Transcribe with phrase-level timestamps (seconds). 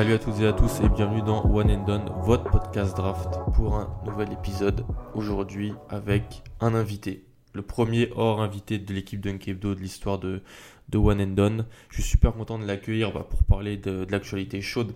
[0.00, 3.34] Salut à toutes et à tous et bienvenue dans One and Done, votre podcast draft
[3.54, 7.26] pour un nouvel épisode aujourd'hui avec un invité.
[7.52, 10.40] Le premier hors invité de l'équipe Dunkebdo de l'histoire de,
[10.88, 11.66] de One and Done.
[11.90, 14.94] Je suis super content de l'accueillir bah, pour parler de, l'actualité chaude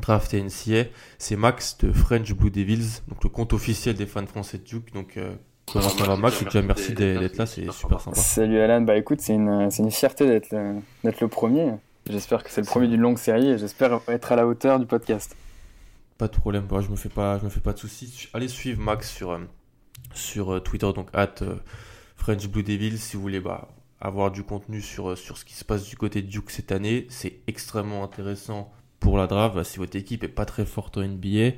[0.00, 0.88] draft NCA.
[1.18, 4.92] C'est Max de French Blue Devils, donc le compte officiel des fans français de Duke.
[4.94, 5.32] Donc euh,
[5.72, 6.44] comment ça va Max?
[6.56, 8.16] Merci d'être là, c'est super sympa.
[8.16, 11.74] Salut Alan, bah écoute, c'est une, une fierté d'être le premier.
[12.08, 14.86] J'espère que c'est le premier d'une longue série et j'espère être à la hauteur du
[14.86, 15.36] podcast.
[16.18, 18.28] Pas de problème, je me fais pas, je me fais pas de soucis.
[18.34, 19.40] Allez suivre Max sur euh,
[20.14, 21.56] sur euh, Twitter, donc at euh,
[22.16, 23.68] French Blue Devils, si vous voulez bah,
[24.00, 27.06] avoir du contenu sur, sur ce qui se passe du côté de Duke cette année.
[27.08, 29.54] C'est extrêmement intéressant pour la draft.
[29.54, 31.54] Bah, si votre équipe est pas très forte en NBA, il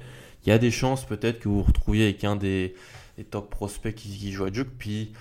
[0.46, 2.74] y a des chances peut-être que vous vous retrouviez avec un des,
[3.16, 4.70] des top prospects qui, qui, joue à Duke.
[4.78, 5.12] Puis,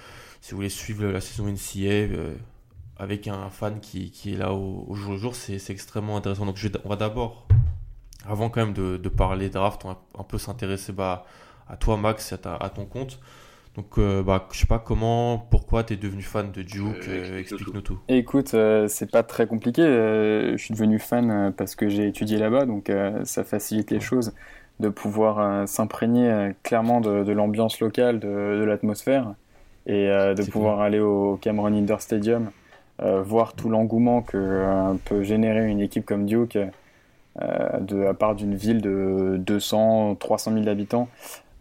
[0.42, 2.36] si vous voulez suivre la saison NCA euh,
[2.98, 6.46] avec un fan qui, qui est là au, au jour le jour, c'est extrêmement intéressant.
[6.46, 7.48] Donc, je, on va d'abord,
[8.28, 11.26] avant quand même de, de parler draft, on va un peu s'intéresser bah,
[11.68, 13.20] à toi, Max, à, ta, à ton compte.
[13.76, 17.40] Donc, euh, bah, je sais pas comment, pourquoi tu es devenu fan de Duke, euh,
[17.40, 18.00] explique-nous tout.
[18.08, 19.82] Écoute, euh, c'est pas très compliqué.
[19.84, 22.90] je suis devenu fan parce que j'ai étudié là-bas, donc
[23.26, 24.34] ça facilite les choses
[24.80, 28.28] de pouvoir s'imprégner clairement de, de l'ambiance locale, de,
[28.60, 29.34] de l'atmosphère,
[29.88, 30.86] et de pouvoir cool.
[30.86, 32.52] aller au Cameron Indoor Stadium,
[33.00, 36.58] voir tout l'engouement que peut générer une équipe comme Duke.
[37.38, 41.10] de, à part d'une ville de 200, 300 000 habitants,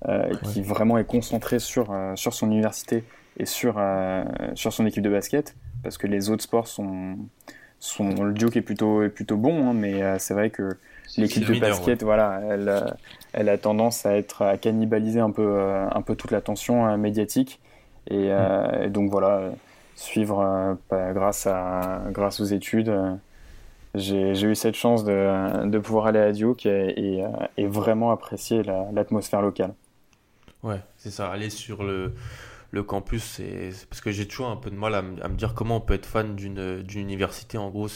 [0.09, 0.37] euh, ouais.
[0.53, 3.05] qui vraiment est concentré sur, euh, sur son université
[3.39, 4.23] et sur, euh,
[4.55, 7.17] sur son équipe de basket, parce que les autres sports sont,
[7.81, 10.77] sont le Duke est plutôt, est plutôt bon, hein, mais c'est vrai que
[11.17, 12.05] l'équipe de basket, ouais.
[12.05, 12.97] voilà, elle,
[13.33, 17.59] elle a tendance à être à cannibaliser un peu, un peu toute l'attention médiatique,
[18.11, 18.83] et, mm.
[18.83, 19.53] et, donc voilà,
[19.95, 22.93] suivre grâce à grâce aux études
[23.95, 27.25] j'ai eu cette chance de, de, pouvoir aller à Duke et, et,
[27.57, 28.63] et vraiment apprécier
[28.93, 29.75] l'atmosphère la, locale.
[30.63, 31.31] Ouais, c'est ça.
[31.31, 32.15] Aller sur le,
[32.73, 35.55] le campus, c'est parce que j'ai toujours un peu de mal à, à, me dire
[35.55, 37.89] comment on peut être fan d'une université en gros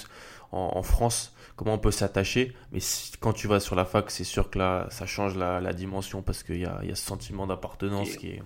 [0.52, 2.54] en, en, France, comment on peut s'attacher.
[2.72, 5.60] Mais si, quand tu vas sur la fac, c'est sûr que là, ça change la,
[5.60, 8.42] la dimension parce qu'il y a, y a ce sentiment d'appartenance qui est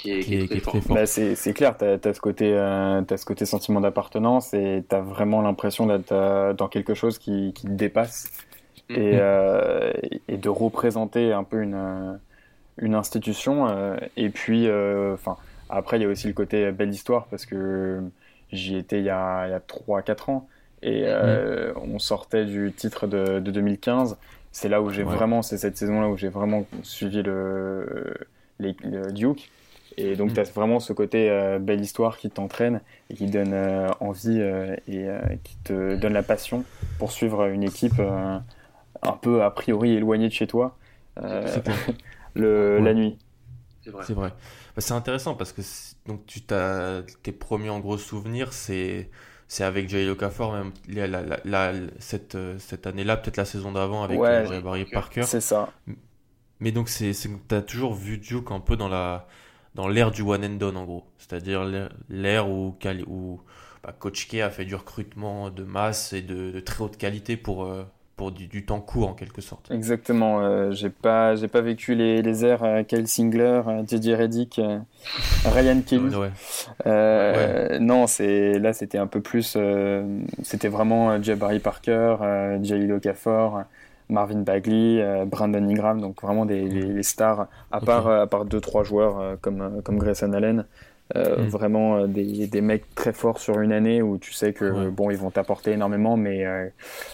[0.00, 0.96] qui est, qui est, qui est très fort.
[0.96, 4.82] Bah c'est clair, tu as, as, ce côté, euh, as ce côté sentiment d'appartenance et
[4.88, 8.30] tu as vraiment l'impression d'être euh, dans quelque chose qui, qui te dépasse
[8.88, 8.98] mm -hmm.
[8.98, 9.92] et, euh,
[10.28, 12.18] et, de représenter un peu une,
[12.78, 13.54] une institution.
[13.68, 15.36] Euh, et puis, euh, enfin,
[15.68, 18.00] après, il y a aussi le côté belle histoire parce que
[18.52, 20.48] j'y étais il y a, il y a 3-4 ans
[20.82, 21.94] et euh, mmh.
[21.94, 24.16] on sortait du titre de, de 2015.
[24.52, 25.14] C'est là où j'ai ouais.
[25.16, 28.14] vraiment, c'est cette saison-là où j'ai vraiment suivi le,
[28.58, 29.50] les, le Duke.
[30.00, 30.34] Et donc, mmh.
[30.34, 34.40] tu as vraiment ce côté euh, belle histoire qui t'entraîne et qui donne euh, envie
[34.40, 36.64] euh, et qui te donne la passion
[36.98, 40.76] pour suivre une équipe un peu a priori éloignée de chez toi
[42.34, 42.80] le, ouais.
[42.82, 43.18] la nuit.
[43.82, 44.04] C'est vrai.
[44.06, 44.28] C'est vrai.
[44.74, 45.62] Bah, c'est intéressant parce que
[46.06, 49.10] donc tu t'as tes premiers en gros souvenirs, c'est
[49.48, 54.02] c'est avec Jay Okafor même la, la, la, cette cette année-là, peut-être la saison d'avant
[54.02, 55.24] avec ouais, Barry Parker.
[55.24, 55.72] C'est ça.
[56.60, 57.12] Mais donc c'est
[57.48, 59.26] t'as toujours vu Duke un peu dans la
[59.74, 61.64] dans l'ère du one and done en gros, c'est-à-dire
[62.08, 62.74] l'ère où
[63.06, 63.40] où
[63.82, 67.36] bah, Coach K a fait du recrutement de masse et de, de très haute qualité
[67.36, 67.84] pour euh,
[68.16, 69.70] pour du, du, temps court en quelque sorte.
[69.70, 70.40] Exactement.
[70.42, 74.14] Euh, j'ai pas j'ai pas vécu les, les airs euh, Kyle Singler, euh, J.J.
[74.14, 74.60] Reddick,
[75.46, 76.14] Ryan Kelly.
[76.14, 76.30] Ouais.
[76.84, 77.78] Ouais.
[77.80, 79.56] Non, c'est là c'était un peu plus
[80.42, 82.16] c'était vraiment Jabari Parker,
[82.62, 83.62] Jalil Okafor.
[84.10, 87.86] Marvin Bagley, Brandon Ingram, donc vraiment des les, les stars, à okay.
[87.86, 90.64] part à part deux trois joueurs comme comme Grayson Allen,
[91.16, 91.48] euh, mm.
[91.48, 94.90] Vraiment euh, des, des, mecs très forts sur une année où tu sais que ouais.
[94.90, 96.68] bon ils vont t'apporter énormément, mais euh,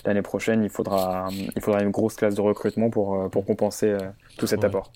[0.05, 3.97] l'année prochaine il faudra il faudra une grosse classe de recrutement pour pour compenser
[4.37, 4.67] tout cet ouais.
[4.67, 4.93] apport.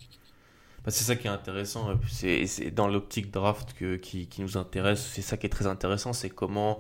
[0.84, 5.10] Bah, c'est ça qui est intéressant, c'est dans l'optique draft que, qui, qui nous intéresse,
[5.12, 6.78] c'est ça qui est très intéressant, c'est comment,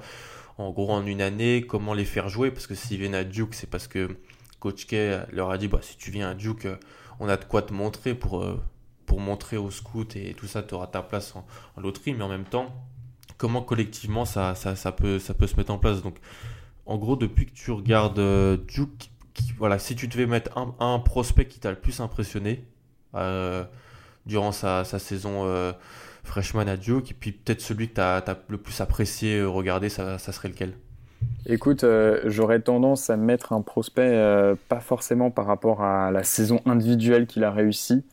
[0.56, 3.52] en gros, en une année, comment les faire jouer, parce que s'ils viennent à Duke,
[3.52, 4.08] c'est parce que
[4.60, 4.94] Coach K
[5.32, 6.68] leur a dit, bah, si tu viens à Duke,
[7.18, 8.44] on a de quoi te montrer pour,
[9.10, 11.44] pour montrer aux scouts et tout ça, tu auras ta place en,
[11.80, 12.72] loterie, mais en même temps,
[13.38, 16.00] comment collectivement ça, ça, peut, se mettre en place?
[16.00, 16.18] Donc,
[16.86, 19.10] en gros, depuis que tu regardes euh, Duke,
[19.58, 22.64] voilà, si tu devais mettre un, prospect qui t'a le plus impressionné
[23.16, 23.64] euh,
[24.26, 25.72] durant sa, saison euh,
[26.22, 30.18] freshman à Duke, et puis peut-être celui que tu as, le plus apprécié regarder, ça,
[30.18, 30.74] ça serait lequel?
[31.46, 31.84] Écoute,
[32.26, 37.44] j'aurais tendance à mettre un prospect pas forcément par rapport à la saison individuelle qu'il
[37.44, 38.04] a réussi,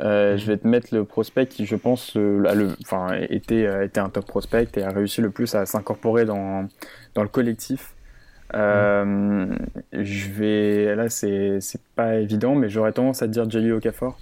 [0.00, 4.08] euh, je vais te mettre le prospect qui, je pense, le, enfin, était, était un
[4.08, 6.68] top prospect et a réussi le plus à s'incorporer dans,
[7.14, 7.94] dans le collectif.
[8.54, 9.56] Euh,
[9.92, 11.60] je vais, là, c'est
[11.94, 14.18] pas évident, mais j'aurais tendance à dire Jelly Okafor.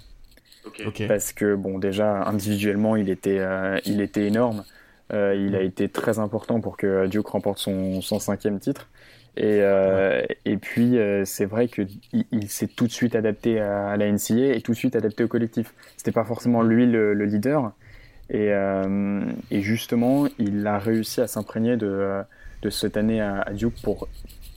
[1.07, 4.63] Parce que, bon, déjà, individuellement, il était, euh, il était énorme.
[5.13, 8.89] Il a été très important pour que Duke remporte son, son cinquième titre.
[9.35, 11.87] Et, euh, et puis, euh, c'est vrai qu'il
[12.31, 15.27] il, s'est tout de suite adapté à, la NCA et tout de suite adapté au
[15.27, 15.73] collectif.
[15.97, 17.71] C'était pas forcément lui le, le leader.
[18.29, 22.21] Et, euh, et, justement, il a réussi à s'imprégner de,
[22.61, 24.07] de cette année à, Duke pour,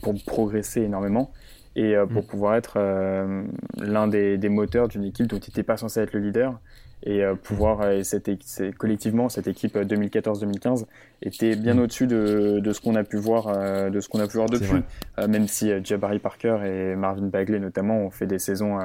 [0.01, 1.31] pour progresser énormément
[1.75, 2.27] et euh, pour mm.
[2.27, 3.43] pouvoir être euh,
[3.77, 6.59] l'un des, des, moteurs d'une équipe dont il n'était pas censé être le leader
[7.03, 8.29] et euh, pouvoir et cette,
[8.77, 10.85] collectivement cette équipe 2014-2015
[11.21, 13.47] était bien au-dessus de, de, ce qu'on a pu voir
[13.89, 14.83] de ce qu'on a pu voir depuis.
[15.27, 18.79] même si Jabari Parker et Marvin Bagley notamment ont fait des saisons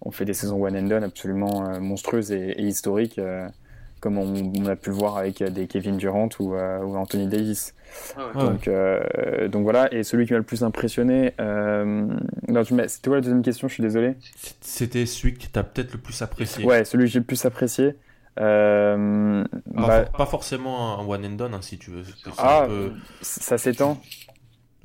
[0.00, 3.20] ont fait des saisons one and done absolument monstrueuses et, et historiques
[4.00, 7.74] comme on, a pu le voir avec des Kevin Durant ou, euh, Anthony Davis.
[8.16, 12.06] Ah donc, euh, donc voilà, et celui qui m'a le plus impressionné, euh...
[12.86, 13.68] c'était quoi la deuxième question?
[13.68, 14.14] Je suis désolé.
[14.60, 16.64] C'était celui qui t'a peut-être le plus apprécié.
[16.64, 17.96] Ouais, celui que j'ai le plus apprécié.
[18.40, 22.04] Euh, bah, pas forcément un one and done, hein, si tu veux.
[22.36, 22.68] Ah,
[23.20, 24.00] ça s'étend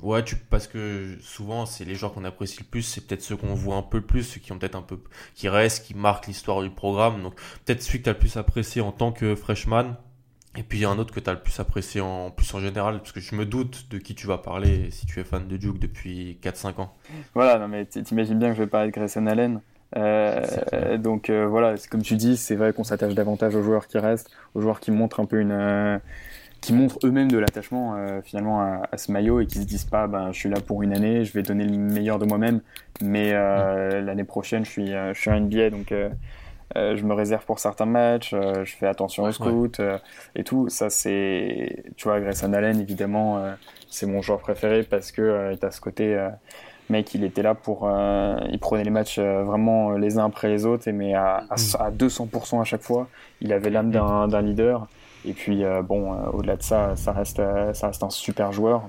[0.04, 3.38] Ouais, tu, parce que souvent, c'est les joueurs qu'on apprécie le plus, c'est peut-être ceux
[3.38, 4.98] qu'on voit un peu le plus, ceux qui ont peut-être un peu,
[5.34, 7.22] qui restent, qui marquent l'histoire du programme.
[7.22, 7.34] Donc,
[7.64, 9.96] peut-être celui que tu as le plus apprécié en tant que freshman.
[10.58, 12.52] Et puis, il y a un autre que tu as le plus apprécié en, plus
[12.52, 15.24] en général, parce que je me doute de qui tu vas parler si tu es
[15.24, 16.94] fan de Duke depuis 4-5 ans.
[17.34, 19.62] Voilà, non, mais t'imagines bien que je vais parler de Grayson Allen.
[19.96, 23.98] Euh, donc euh, voilà, comme tu dis, c'est vrai qu'on s'attache davantage aux joueurs qui
[23.98, 25.98] restent, aux joueurs qui montrent un peu une, euh,
[26.64, 30.06] qui montrent eux-mêmes de l'attachement euh, finalement à, ce maillot et qui se disent pas
[30.06, 32.62] ben je suis là pour une année, je vais donner le meilleur de moi-même,
[33.02, 35.92] mais euh, l'année prochaine je suis euh, je suis un NBA donc
[36.74, 39.70] je me réserve pour certains matchs, je fais attention aux scouts
[40.34, 40.70] et tout.
[40.70, 43.44] Ça c'est tu vois Grayson Allen évidemment
[43.90, 46.18] c'est mon joueur préféré parce que il a ce côté
[46.88, 47.88] mec il était là pour
[48.50, 51.76] il prenait les matchs vraiment les uns après les autres et mais à, à, mm.
[51.78, 53.08] à 200% à chaque fois.
[53.42, 54.88] Il avait l'âme d'un leader.
[55.26, 58.52] Et puis, euh, bon, euh, au-delà de ça, ça reste, euh, ça reste un super
[58.52, 58.88] joueur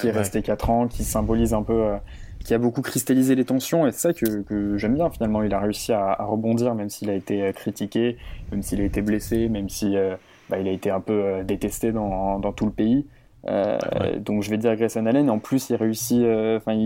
[0.00, 1.96] qui est resté 4 ans, qui symbolise un peu,
[2.44, 3.88] qui a beaucoup cristallisé les tensions.
[3.88, 5.42] Et c'est ça que, que j'aime bien finalement.
[5.42, 8.16] Il a réussi à, à rebondir, même s'il a été critiqué,
[8.52, 9.96] même s'il a été blessé, même si
[10.48, 13.04] bah, il a été un peu détesté dans, dans tout le pays.
[14.20, 15.28] Donc je vais dire Grayson Allen.
[15.28, 16.24] En plus, il réussit.
[16.24, 16.78] Enfin,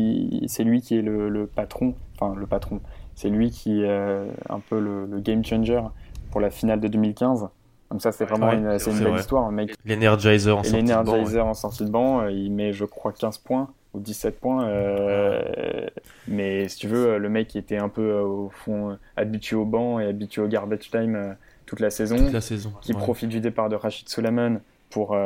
[0.46, 1.94] c'est lui qui est le, le patron.
[2.18, 2.80] Enfin, le patron.
[3.14, 5.82] C'est lui qui est un peu le, le, game changer
[6.30, 7.50] pour la finale de 2015.
[7.90, 9.50] Donc ça, c'est vraiment une, une belle histoire.
[9.52, 9.74] Mec.
[9.84, 11.48] L'Energizer en sortie de banc.
[11.48, 14.68] en sortie de banc, il met, je crois, 15 points ou 17 points.
[14.68, 15.86] Euh,
[16.28, 19.64] mais si tu veux, le mec qui était un peu euh, au fond habitué au
[19.64, 21.32] banc et habitué au garbage time euh,
[21.64, 24.60] toute la saison, toute la saison qui profite du départ de Rachid Suleiman
[24.90, 25.16] pour,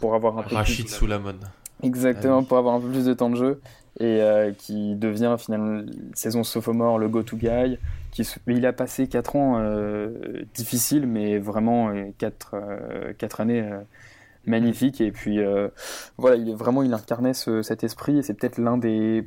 [0.00, 0.94] pour avoir un peu Rachid plus...
[0.94, 1.36] Suleiman.
[1.82, 3.60] Exactement, pour avoir un peu plus de temps de jeu
[4.00, 4.20] et
[4.58, 5.82] qui devient finalement
[6.14, 7.78] saison sophomore le go-to guy
[8.46, 13.80] il a passé 4 ans euh, difficiles, mais vraiment 4 euh, quatre, années euh,
[14.46, 15.00] magnifiques.
[15.00, 15.40] Et puis
[16.16, 19.24] voilà, il est vraiment, il incarnait cet esprit et c'est peut-être l'un des.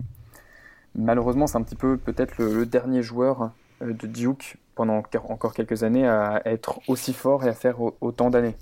[0.96, 6.08] Malheureusement, c'est un petit peu peut-être le, dernier joueur de Duke pendant encore quelques années
[6.08, 8.56] à être aussi fort et à faire autant d'années.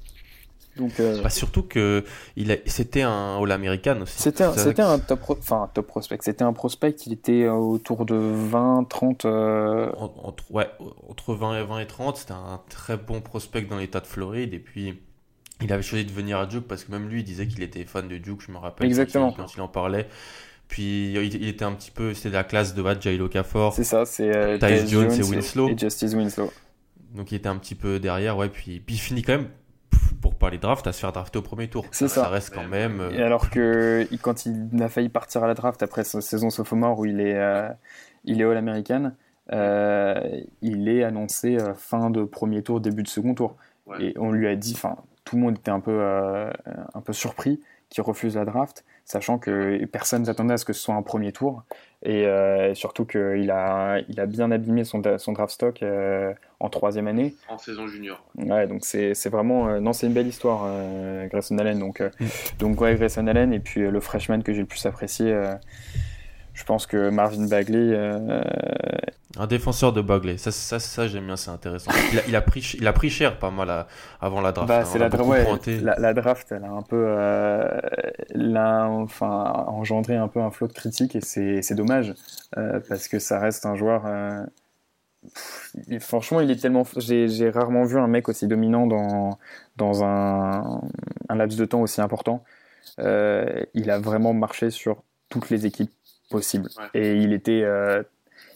[0.78, 2.04] Donc, euh, bah, surtout que
[2.36, 4.22] il a, c'était un All-American aussi.
[4.22, 6.20] C'était un, c'était un top, enfin top prospect.
[6.22, 9.26] C'était un prospect qui était euh, autour de 20, 30.
[9.26, 10.70] Euh, entre, ouais,
[11.10, 12.18] entre 20 et 20 et 30.
[12.18, 14.54] C'était un très bon prospect dans l'État de Floride.
[14.54, 15.00] Et puis,
[15.62, 17.84] il avait choisi de venir à Duke parce que même lui, il disait qu'il était
[17.84, 18.42] fan de Duke.
[18.46, 18.88] Je me rappelle.
[18.88, 19.34] Exactement.
[19.34, 20.08] Quand il, en parlait.
[20.68, 23.74] Puis il, était un petit peu, c'était la classe de Jailo Locafor.
[23.74, 25.70] C'est ça, c'est Tyus Jones, et Winslow.
[25.70, 26.52] Et Justice Winslow.
[27.16, 28.50] Donc il était un petit peu derrière, ouais.
[28.50, 29.50] Puis, puis il finit quand même
[30.16, 31.86] pour parler draft, à se faire drafter au premier tour.
[31.92, 32.24] C'est ça.
[32.24, 33.10] Ça reste quand même.
[33.14, 37.00] Et alors que quand il a failli partir à la draft après sa saison sophomore
[37.00, 37.70] où il est, euh,
[38.26, 39.12] il est All-American,
[39.52, 43.56] euh, il est annoncé euh, fin de premier tour, début de second tour.
[44.00, 46.00] Et on lui a dit, enfin, tout le monde était un peu,
[46.94, 50.82] un peu surpris qu'il refuse la draft, sachant que personne n'attendait à ce que ce
[50.82, 51.64] soit un premier tour.
[52.04, 52.26] Et
[52.76, 55.84] surtout qu'il a, il a bien abîmé son, son draft stock
[56.62, 57.36] en troisième année.
[57.50, 58.24] En saison junior.
[58.38, 59.82] Ouais, donc c'est vraiment.
[59.82, 60.66] non, c'est une belle histoire,
[61.30, 61.78] Grayson Allen.
[61.78, 62.26] Donc, mm.
[62.60, 65.36] donc ouais, Grayson Allen, et puis le freshman que j'ai le plus apprécié
[66.60, 67.94] je pense que Marvin Bagley.
[67.94, 68.42] Euh,
[69.38, 71.90] un défenseur de Bagley, ça, ça, ça j'aime bien, c'est intéressant.
[72.28, 73.86] Il a, pris, il a pris cher pas mal
[74.20, 74.68] avant la draft.
[74.68, 77.80] Bah, hein, c'est la, la, draft, elle a un peu, euh,
[78.36, 82.14] enfin, engendré un peu un flot de critiques et c'est dommage
[82.58, 84.04] euh, parce que ça reste un joueur.
[86.02, 86.84] franchement, il est tellement.
[86.98, 89.40] J'ai rarement vu un mec aussi dominant dans,
[89.78, 90.82] dans un,
[91.30, 92.44] un laps de temps aussi important.
[92.98, 95.92] il a vraiment marché sur toutes les équipes
[96.30, 96.70] possible.
[96.94, 98.04] Et il était, euh,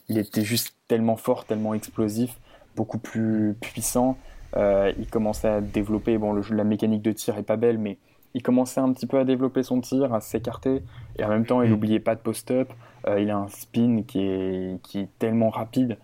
[0.08, 2.39] il était juste tellement fort, tellement explosif,
[2.75, 4.18] beaucoup plus puissant.
[4.56, 7.98] Euh, il commençait à développer, bon, le, la mécanique de tir est pas belle, mais
[8.36, 10.82] il commençait un petit peu à développer son tir, à s'écarter,
[11.18, 12.03] et en même temps, il n'oubliait mm.
[12.03, 12.72] pas de post-up.
[13.08, 15.98] Euh, il a un spin qui est, qui est tellement rapide.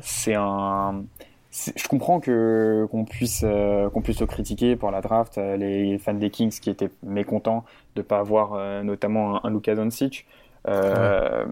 [0.00, 1.04] C'est un
[1.50, 3.44] je comprends que qu'on puisse
[3.92, 8.02] qu'on puisse le critiquer pour la draft les fans des Kings qui étaient mécontents de
[8.02, 10.26] pas avoir notamment un, un Luka Doncic
[10.66, 11.46] euh,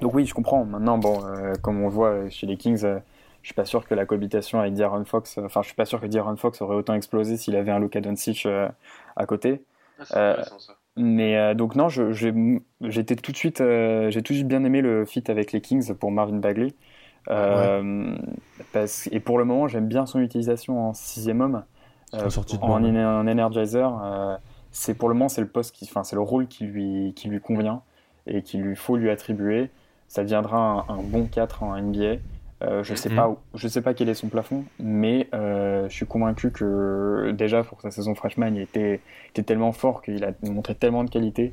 [0.00, 0.64] donc oui, je comprends.
[0.64, 2.98] Maintenant, bon, euh, comme on voit chez les Kings, euh,
[3.42, 6.00] je suis pas sûr que la cohabitation avec D'Aaron Fox, enfin, je suis pas sûr
[6.00, 8.46] que D'Aaron Fox aurait autant explosé s'il avait un Luka Doncic
[9.16, 9.62] à côté.
[10.12, 10.36] Ah,
[10.96, 15.22] mais donc non, j'étais tout de suite, j'ai tout de suite bien aimé le fit
[15.28, 16.74] avec les Kings pour Marvin Bagley.
[18.72, 21.62] parce, et pour le moment, j'aime bien son utilisation en sixième homme,
[22.12, 22.18] en,
[22.62, 24.38] en, en, energizer.
[24.72, 27.28] c'est pour le moment, c'est le poste qui, enfin, c'est le rôle qui lui, qui
[27.28, 27.82] lui convient
[28.28, 29.70] et qu'il lui faut lui attribuer,
[30.06, 32.16] ça deviendra un, bon 4 en NBA.
[32.60, 36.06] Euh, je sais pas, je sais pas quel est son plafond, mais euh, je suis
[36.06, 40.74] convaincu que déjà pour sa saison freshman, il était, était tellement fort qu'il a montré
[40.74, 41.52] tellement de qualité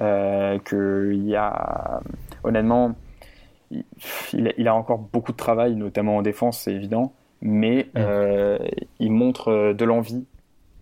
[0.00, 2.00] euh, qu'il y a,
[2.44, 2.94] honnêtement,
[3.70, 3.84] il,
[4.56, 7.12] il, a encore beaucoup de travail, notamment en défense, c'est évident,
[7.42, 8.02] mais mhm.
[8.02, 8.58] euh,
[8.98, 10.24] il montre de l'envie.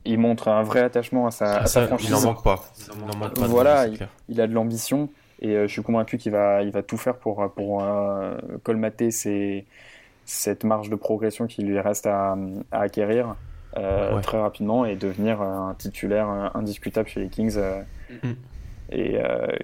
[0.05, 2.09] Il montre un vrai attachement à sa, franchise.
[2.09, 2.65] Il n'en manque pas.
[3.37, 3.87] voilà,
[4.29, 5.11] il, a de l'ambition.
[5.41, 9.11] Et euh, je suis convaincu qu'il va, il va tout faire pour, pour euh, colmater
[10.25, 12.37] cette marge de progression qui lui reste à,
[12.73, 13.37] acquérir
[13.77, 17.59] euh, très rapidement et devenir un titulaire indiscutable chez les Kings.
[18.23, 18.33] Mm.
[18.91, 19.19] Et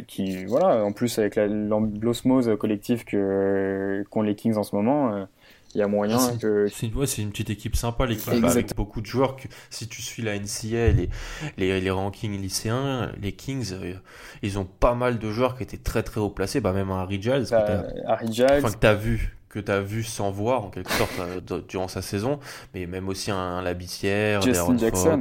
[0.06, 5.26] qui, voilà, en plus avec l'osmose collective qu'ont les Kings en ce moment
[5.74, 6.68] il y a moyen ah, que.
[6.68, 9.36] C'est une, une petite équipe sympa, clubs, avec beaucoup de joueurs.
[9.36, 11.08] Que, si tu suis la NCA, les,
[11.56, 13.94] les, les rankings lycéens, les Kings, euh,
[14.42, 17.00] ils ont pas mal de joueurs qui étaient très très haut placés, bah, même un
[17.00, 17.46] Harry Giles.
[17.50, 18.46] Bah, Harry Giles.
[18.58, 21.86] Enfin, que t'as vu que tu as vu sans voir en quelque sorte euh, durant
[21.86, 22.40] sa saison,
[22.74, 25.20] mais même aussi un, un Labissière, Justin Jackson.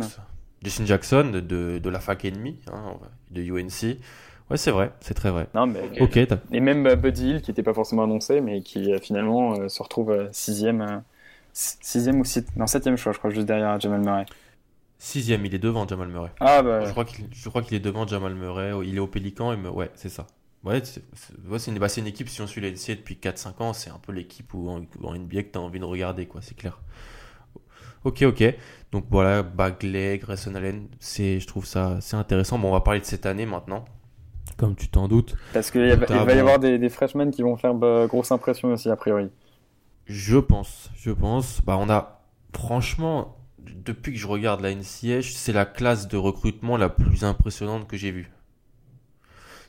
[0.64, 2.96] Justin Jackson de, de, de la fac ennemie, hein,
[3.30, 3.98] de UNC.
[4.50, 5.48] Ouais, c'est vrai, c'est très vrai.
[5.54, 6.18] Non, mais, ok.
[6.52, 9.70] Et même euh, Buddy Hill, qui n'était pas forcément annoncé, mais qui euh, finalement euh,
[9.70, 11.04] se retrouve sixième,
[11.54, 14.26] sixième ou septième, non, septième choix, je crois, juste derrière Jamal Murray.
[15.00, 16.32] Sixième, il est devant Jamal Murray.
[16.40, 16.86] Ah bah.
[16.86, 18.72] Je crois qu'il, je crois qu'il est devant Jamal Murray.
[18.86, 19.70] Il est au Pélican et me...
[19.70, 20.28] ouais, c'est ça.
[20.64, 23.90] Ouais, c'est, une, bah, une, équipe, si on suit les NCA depuis 4-5 ans, c'est
[23.90, 26.80] un peu l'équipe où, en, NBA que tu as envie de regarder, quoi, c'est clair.
[28.06, 28.44] Ok, ok.
[28.94, 32.58] Donc voilà, Bagley, Grayson Allen, c'est, je trouve ça c'est intéressant.
[32.60, 33.86] Bon, on va parler de cette année maintenant
[34.58, 35.36] comme tu t'en doutes.
[35.54, 38.90] Parce qu'il va y avoir des, des, freshmen qui vont faire bah, grosse impression aussi,
[38.90, 39.30] a priori.
[40.06, 41.62] Je pense, je pense.
[41.62, 42.22] Bah, on a,
[42.54, 47.88] franchement, depuis que je regarde la NCH, c'est la classe de recrutement la plus impressionnante
[47.88, 48.32] que j'ai vue.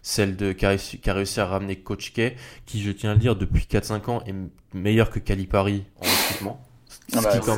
[0.02, 2.34] Celle de, qui a, réussi, à ramener Coach K,
[2.66, 4.34] qui, je tiens à le dire, depuis 4-5 ans, est
[4.74, 6.60] meilleur que Calipari en recrutement.
[7.08, 7.56] Ce, ah qui bah,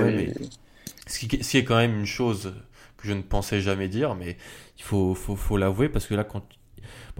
[1.06, 2.54] ce, qui, ce qui est quand même une chose
[2.97, 4.37] que je ne pensais jamais dire, mais
[4.78, 6.42] il faut, faut, faut l'avouer parce que là, quand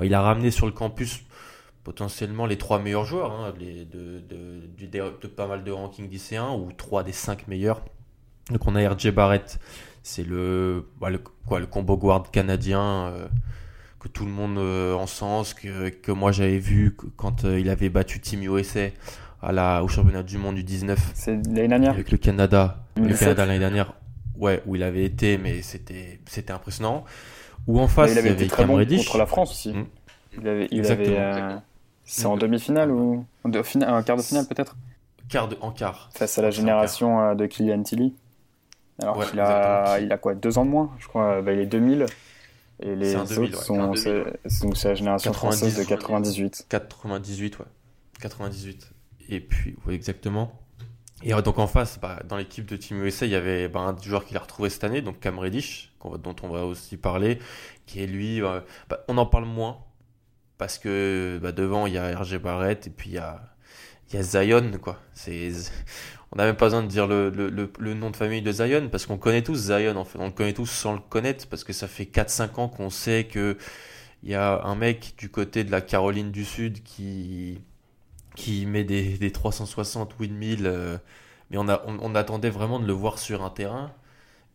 [0.03, 1.23] il a ramené sur le campus
[1.87, 6.73] potentiellement les trois meilleurs joueurs hein, les, de, de, pas mal de rankings lycéens ou
[6.73, 7.81] trois des cinq meilleurs.
[8.51, 9.61] Donc on a RJ Barrett,
[10.03, 13.29] c'est le, bah, le, quoi, le combo guard canadien euh,
[14.01, 17.71] que tout le monde euh, en sens, que, que moi j'avais vu quand euh, il
[17.71, 18.89] avait battu Team USA
[19.41, 21.13] à la, au championnat du monde du 19.
[21.15, 22.85] C'est l'année dernière Avec le Canada.
[22.97, 23.93] Le Canada l'année dernière.
[24.37, 27.05] Ouais, où il avait été, mais c'était, c'était impressionnant.
[27.67, 29.73] Ou en face, il avait, été très bon contre la France aussi.
[29.73, 29.87] Mm.
[30.39, 31.57] Il avait, il avait euh,
[32.05, 34.77] c'est en demi-finale ou en, quart de finale peut-être?
[35.29, 36.11] Quart en quart.
[36.15, 38.15] Face à la génération euh, de Kylian Tilly.
[39.03, 41.43] Alors qu'il a, il a quoi, deux ans de moins, je crois.
[41.43, 42.07] Bah, il est 2000.
[42.81, 46.67] Et les autres sont, c'est la génération française de 98.
[46.69, 47.65] 98, ouais.
[48.21, 48.91] 98.
[49.29, 50.53] Et puis, oui, exactement.
[51.23, 53.97] Et donc en face, bah, dans l'équipe de Team USA, il y avait bah, un
[54.01, 57.39] joueur qu'il a retrouvé cette année, donc Cam Reddish, dont on va aussi parler,
[57.87, 58.65] qui est lui, bah,
[59.09, 59.79] on en parle moins,
[60.59, 63.41] parce que devant il y a RG Barrett et puis il y a,
[64.11, 65.01] il y a Zion, quoi.
[65.15, 65.51] C'est,
[66.33, 68.89] on n'a même pas besoin de dire le, le, le, nom de famille de Zion,
[68.91, 70.19] parce qu'on connaît tous Zion, en fait.
[70.19, 73.25] On le connaît tous sans le connaître, parce que ça fait 4-5 ans qu'on sait
[73.25, 73.57] que
[74.23, 77.61] il y a un mec du côté de la Caroline du Sud qui,
[78.37, 80.99] qui met des, des 360 windmill, euh,
[81.51, 83.93] mais on, a, on, attendait vraiment de le voir sur un terrain.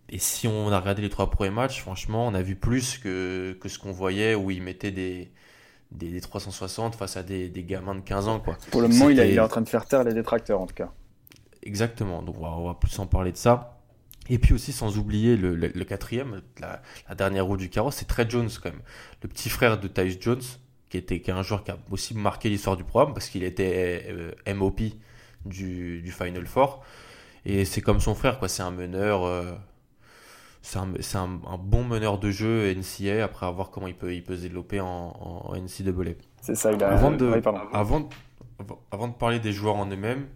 [0.10, 3.58] Et si on a regardé les trois premiers matchs, franchement, on a vu plus que,
[3.60, 5.32] que ce qu'on voyait où il mettait des,
[5.92, 8.40] des, 360 face à des, des, gamins de 15 ans.
[8.40, 8.58] Quoi.
[8.72, 10.92] Pour le moment, il, est en train de faire taire les détracteurs, en tout cas.
[11.64, 13.78] Exactement, donc on va, plus en parler de ça.
[14.30, 18.08] Et puis aussi, sans oublier le, le, quatrième, la, la, dernière roue du carrosse, c'est
[18.08, 18.82] Trey Jones quand même.
[19.24, 20.42] Le petit frère de Tyus Jones,
[20.92, 23.44] qui était qui est un joueur qui a aussi marqué l'histoire du programme parce qu'il
[23.44, 24.82] était euh, MOP
[25.46, 26.84] du, du, Final Four.
[27.46, 28.50] Et c'est comme son frère, quoi.
[28.50, 29.24] C'est un meneur.
[29.24, 29.54] Euh,
[30.62, 34.14] c'est un, un, un, bon meneur de jeu NCA après à voir comment il peut,
[34.14, 36.12] il peut se développer en, en NCAA.
[36.42, 36.90] C'est ça, il a.
[36.90, 37.42] Avant de,
[37.74, 38.10] avant,
[38.92, 40.28] avant de parler des joueurs en eux-mêmes,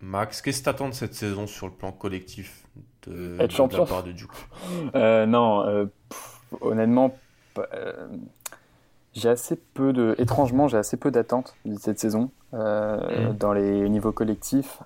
[0.00, 2.64] Max, qu'est-ce que tu attends de cette saison sur le plan collectif
[3.06, 3.78] de, Être champion.
[3.78, 4.30] de la part de Duke?
[4.94, 5.86] Euh, Non, euh,
[6.60, 7.18] honnêtement,
[7.58, 8.08] euh,
[9.18, 10.14] j'ai assez peu de.
[10.18, 13.32] Étrangement, j'ai assez peu d'attentes de cette saison mm.
[13.38, 14.80] dans les niveaux collectifs.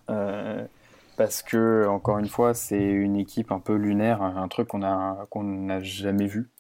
[1.17, 5.27] parce que, encore une fois, c'est une équipe un peu lunaire, un truc qu'on a
[5.31, 6.51] qu'on n'a jamais vu.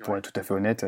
[0.00, 0.86] pour être tout à fait honnête,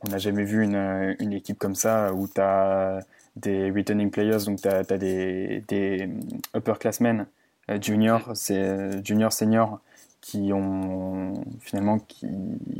[0.00, 3.00] on n'a jamais vu une, une, équipe comme ça où tu as
[3.36, 6.08] des returning players, donc tu as, des, des
[6.54, 7.26] upperclassmen
[7.70, 9.80] euh, junior, c'est euh, junior senior
[10.20, 12.26] qui ont finalement qui,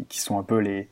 [0.08, 0.88] qui sont un peu les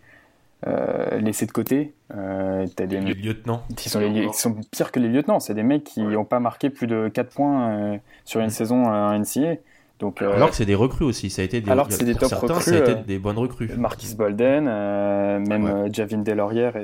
[0.66, 1.94] euh, laissés de côté.
[2.14, 3.62] Euh, as des les lieutenants.
[3.76, 5.40] Qui sont, les, qui sont pires que les lieutenants.
[5.40, 9.18] C'est des mecs qui n'ont pas marqué plus de 4 points sur une saison en
[9.18, 9.56] NCA.
[9.98, 12.04] Donc, euh, alors que c'est des recrues aussi, ça a été des, alors que c'est
[12.04, 13.70] des top certains, recrues, ça a été euh, des bonnes recrues.
[13.78, 16.76] Marquis Bolden, euh, même Javin Delorière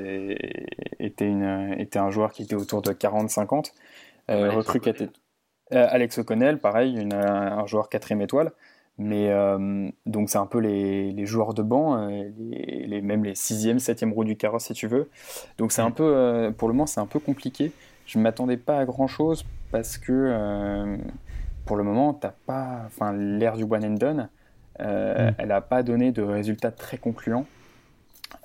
[0.98, 3.72] était, une, était un joueur qui était autour de 40-50.
[4.30, 5.08] Euh, recrue qui était
[5.70, 8.52] Alex O'Connell, pareil, une, un joueur quatrième étoile.
[8.98, 9.34] Mais
[10.06, 14.12] donc c'est un peu les, les, joueurs de banc, les, les, même les sixième, septième
[14.12, 15.10] roues du carrosse si tu veux.
[15.58, 17.72] Donc c'est un peu, pour le moment c'est un peu compliqué.
[18.06, 20.98] Je m'attendais pas à grand chose parce que
[21.64, 24.28] pour le moment, t'as pas, enfin, l'ère du one and done,
[24.80, 25.34] euh, mm.
[25.38, 27.46] elle n'a pas donné de résultats très concluants,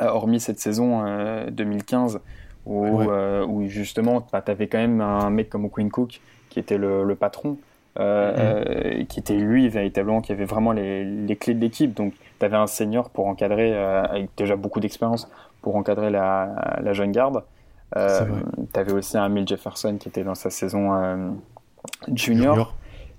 [0.01, 1.03] euh, hormis cette saison
[1.49, 2.19] 2015 euh,
[2.65, 6.77] où, où justement, bah, tu avais quand même un mec comme Quinn Cook qui était
[6.77, 7.57] le, patron,
[7.97, 9.05] mm.
[9.07, 11.93] qui était lui véritablement, qui avait vraiment les, les clés de l'équipe.
[11.93, 15.29] Donc, tu avais un senior pour encadrer, avec déjà beaucoup d'expérience,
[15.61, 17.43] pour encadrer la, la jeune garde.
[17.93, 17.99] tu
[18.79, 21.35] avais aussi un Mill Jefferson qui était dans sa saison
[22.13, 22.75] junior.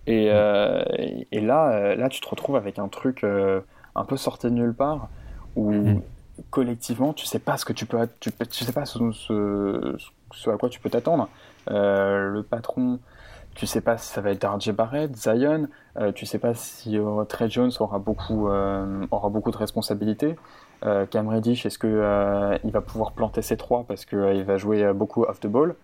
[0.08, 0.82] Euh,
[1.30, 3.60] et, là, euh, là, tu te retrouves avec un truc euh,
[3.94, 5.08] un peu sorti de nulle part
[5.56, 6.02] où mhm.
[6.50, 10.56] collectivement, tu sais pas ce que tu peux, tu, tu sais pas ce, ce, à
[10.56, 11.28] quoi tu peux t'attendre.
[11.66, 13.00] le patron,
[13.58, 15.68] tu sais pas si ça va être RJ Barrett, Zion,
[16.14, 20.36] tu sais pas si Trey Jones aura beaucoup, aura beaucoup de responsabilités.
[21.10, 25.24] Cam Reddish, est-ce que il va pouvoir planter ses trois parce qu'il va jouer beaucoup
[25.24, 25.74] off the ball?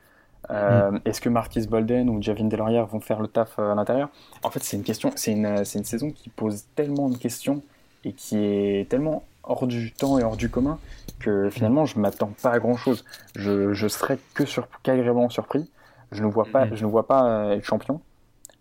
[0.51, 1.01] Euh, mm.
[1.05, 4.09] Est-ce que Marquis Bolden ou Javin Delorière vont faire le taf euh, à l'intérieur?
[4.43, 7.63] En fait, c'est une question, c'est une, une, saison qui pose tellement de questions
[8.05, 10.79] et qui est tellement hors du temps et hors du commun
[11.19, 13.05] que finalement, je m'attends pas à grand chose.
[13.35, 15.69] Je, je serais que sur, qu'agréablement surpris.
[16.15, 16.75] Je ne vois pas, mm.
[16.75, 18.01] je ne vois pas euh, être champion.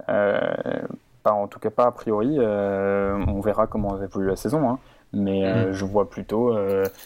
[0.08, 2.38] pas en tout cas pas a priori.
[2.40, 4.70] on verra comment évolue la saison.
[4.70, 4.80] Hein.
[5.14, 5.72] Mais mm.
[5.72, 6.58] je vois plutôt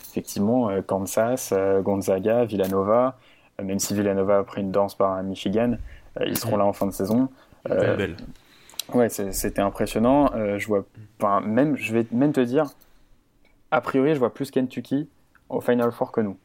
[0.09, 3.15] effectivement Kansas, Gonzaga, Villanova,
[3.63, 5.77] même si Villanova a pris une danse par Michigan,
[6.19, 7.29] euh, ils seront là en fin de saison.
[7.69, 8.17] Euh, belle.
[8.93, 10.31] Ouais, c'était impressionnant.
[10.33, 10.85] Euh, je vois,
[11.41, 12.67] même, je vais même te dire,
[13.71, 15.09] a priori, je vois plus Kentucky
[15.49, 16.37] au Final Four que nous.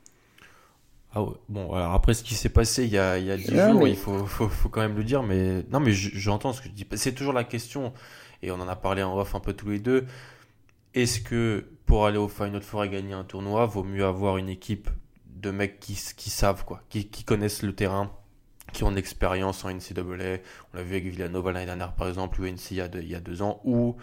[1.14, 1.34] Ah ouais.
[1.48, 3.86] Bon, alors après ce qui s'est passé il y a, il y a 10 jours,
[3.86, 6.72] il faut, faut, faut, quand même le dire, mais non, mais j'entends ce que je
[6.72, 6.86] dis.
[6.94, 7.92] C'est toujours la question,
[8.42, 10.06] et on en a parlé en off un peu tous les deux.
[10.94, 14.48] Est-ce que pour aller au Final Four et gagner un tournoi, vaut mieux avoir une
[14.48, 14.88] équipe
[15.26, 18.10] de mecs qui, qui savent, quoi, qui, qui, connaissent le terrain,
[18.72, 20.02] qui ont de l'expérience en NCAA.
[20.02, 23.02] On l'a vu avec Villanova l'année dernière, par exemple, ou NC il y a deux,
[23.02, 23.60] il y a deux ans.
[23.64, 23.96] Ou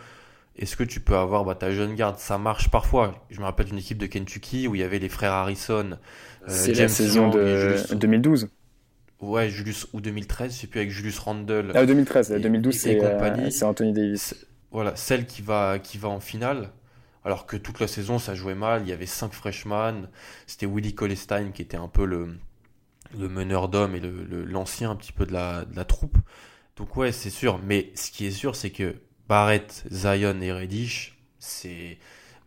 [0.60, 2.17] est-ce que tu peux avoir bah, ta jeune garde?
[2.17, 3.26] Ça marche parfois.
[3.30, 5.91] Je me rappelle d'une équipe de Kentucky où il y avait les frères Harrison.
[5.91, 8.50] Euh, C'est la saison de 2012.
[9.22, 11.72] Ouais, Julius, ou 2013, je sais plus, avec Julius Randle.
[11.76, 14.36] Ah, 2013, 2012, euh, c'est Anthony Davis.
[14.72, 16.69] Voilà, celle qui va, qui va en finale
[17.26, 18.82] alors que toute la saison ça jouait mal.
[18.84, 20.10] Il y avait cinq freshmen.
[20.48, 22.38] C'était Willie Colestein qui était un peu le,
[23.17, 24.02] le meneur d'hommes et
[24.45, 26.17] l'ancien le, un petit peu de la, de la troupe.
[26.78, 27.60] Donc ouais, c'est sûr.
[27.63, 28.95] Mais ce qui est sûr, c'est que
[29.30, 31.98] Barrett, Zion et Reddish, c'est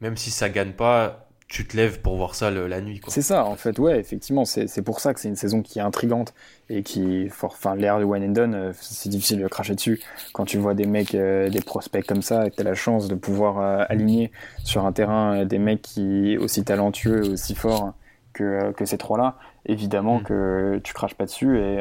[0.00, 3.00] même si ça gagne pas, tu te lèves pour voir ça la nuit.
[3.06, 5.82] C'est ça, en fait, ouais, effectivement, c'est pour ça que c'est une saison qui est
[5.82, 6.34] intrigante
[6.68, 10.00] et qui, enfin, l'air de One and Done, euh, c'est difficile de cracher dessus.
[10.32, 12.74] Quand tu vois des mecs, euh, des prospects comme ça, et que tu as la
[12.74, 14.32] chance de pouvoir euh, aligner
[14.64, 17.92] sur un terrain des mecs qui aussi talentueux aussi forts
[18.32, 20.22] que, que ces trois-là, évidemment mm.
[20.24, 21.78] que tu craches pas dessus et,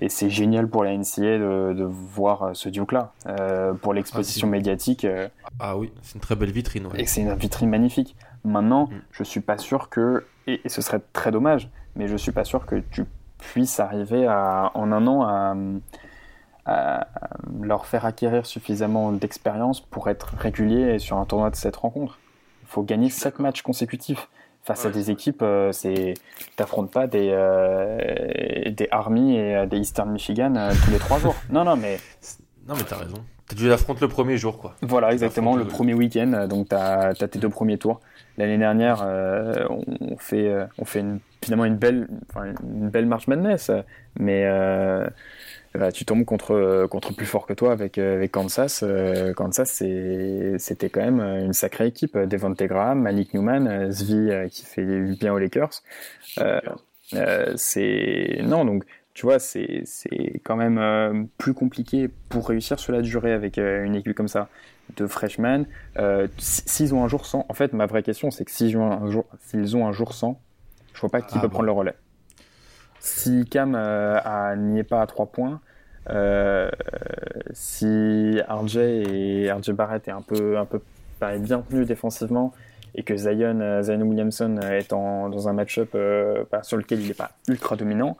[0.00, 3.12] et c'est génial pour la NCA de, de voir ce Duke-là.
[3.82, 5.06] pour l'exposition ah, médiatique.
[5.60, 6.88] ah oui, c'est une très belle vitrine.
[6.96, 8.16] Et c'est une vitrine magnifique.
[8.44, 9.00] Maintenant, mm.
[9.12, 12.66] je suis pas sûr que, et, ce serait très dommage, mais je suis pas sûr
[12.66, 13.04] que tu
[13.38, 15.54] puisses arriver à, en un an à,
[17.62, 22.18] leur faire acquérir suffisamment d'expérience pour être régulier sur un tournoi de cette rencontre.
[22.62, 24.28] Il faut gagner sept matchs consécutifs
[24.68, 26.14] face à des équipes, euh, c'est
[26.56, 30.52] t'affrontes pas des euh, des Army et euh, des Eastern Michigan
[30.84, 31.34] tous les trois jours.
[31.50, 31.98] Non non mais
[32.68, 33.16] non mais t'as raison.
[33.56, 34.74] Tu l'affrontes le premier jour quoi.
[34.82, 38.00] Voilà exactement le, premier week-end donc t'as as tes deux premiers tours.
[38.38, 42.06] L'année dernière, euh, on fait, euh, on fait une, finalement une belle,
[42.62, 43.72] une belle marche Madness,
[44.20, 44.44] mais
[45.76, 48.84] euh, tu tombes contre, contre plus fort que toi avec, avec Kansas.
[49.36, 49.82] Kansas,
[50.58, 52.16] c'était quand même une sacrée équipe.
[52.16, 54.84] Devonte Graham, Malik Newman, Zvi qui fait
[55.18, 55.82] bien aux Lakers.
[57.56, 59.84] c'est non donc tu vois, c'est
[60.44, 64.48] quand même plus compliqué pour réussir sur la durée avec une équipe comme ça
[64.96, 65.66] de freshmen.
[65.98, 68.90] Euh, s'ils ont un jour sans, en fait, ma vraie question, c'est que s'ils ont
[68.90, 70.40] un jour, s'ils ont un jour sans,
[70.94, 71.94] je vois pas qui ah peut prendre le relais.
[73.00, 75.60] Si Cam euh, n'y est pas à 3 points,
[76.10, 76.70] euh,
[77.52, 80.80] si RJ et RJ Barrett est un peu, un peu
[81.20, 82.52] bien tenu défensivement
[82.94, 85.96] et que Zion, Zion Williamson est en, dans un match-up
[86.50, 88.16] bah, sur lequel il n'est pas ultra dominant,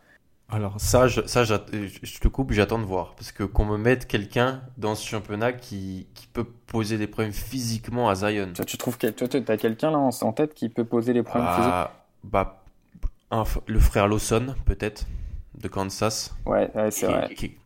[0.50, 3.14] alors ça, je, ça, je te coupe, j'attends de voir.
[3.16, 7.32] Parce que qu'on me mette quelqu'un dans ce championnat qui, qui, peut poser des problèmes
[7.32, 8.52] physiquement à Zion.
[8.66, 11.56] tu trouves que tu as quelqu'un là en, tête qui peut poser des problèmes bah,
[11.56, 12.32] physiques?
[12.32, 12.57] bah,
[13.30, 15.06] Le frère Lawson, peut-être,
[15.54, 16.34] de Kansas.
[16.46, 17.34] Ouais, c'est vrai.
[17.34, 17.56] Qui,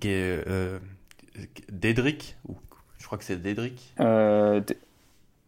[0.00, 0.78] qui est, euh,
[1.70, 2.56] Dedrick, ou
[2.98, 3.94] je crois que c'est Dedrick.
[4.00, 4.60] Euh,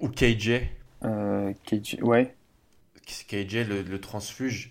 [0.01, 0.62] ou KJ.
[1.05, 2.35] Euh, KJ, ouais.
[3.29, 4.70] KJ, le, le transfuge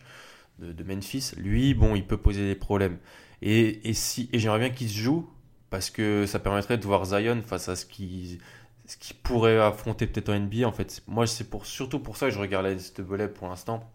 [0.60, 2.98] de, Memphis, lui, bon, il peut poser des problèmes.
[3.42, 5.30] Et, et si, et j'aimerais bien qu'il se joue,
[5.70, 8.40] parce que ça permettrait de voir Zion face à ce qui,
[8.86, 10.68] ce qui pourrait affronter peut-être en NBA.
[10.68, 13.90] En fait, moi, c'est pour, surtout pour ça que je regarde la NCAA pour l'instant,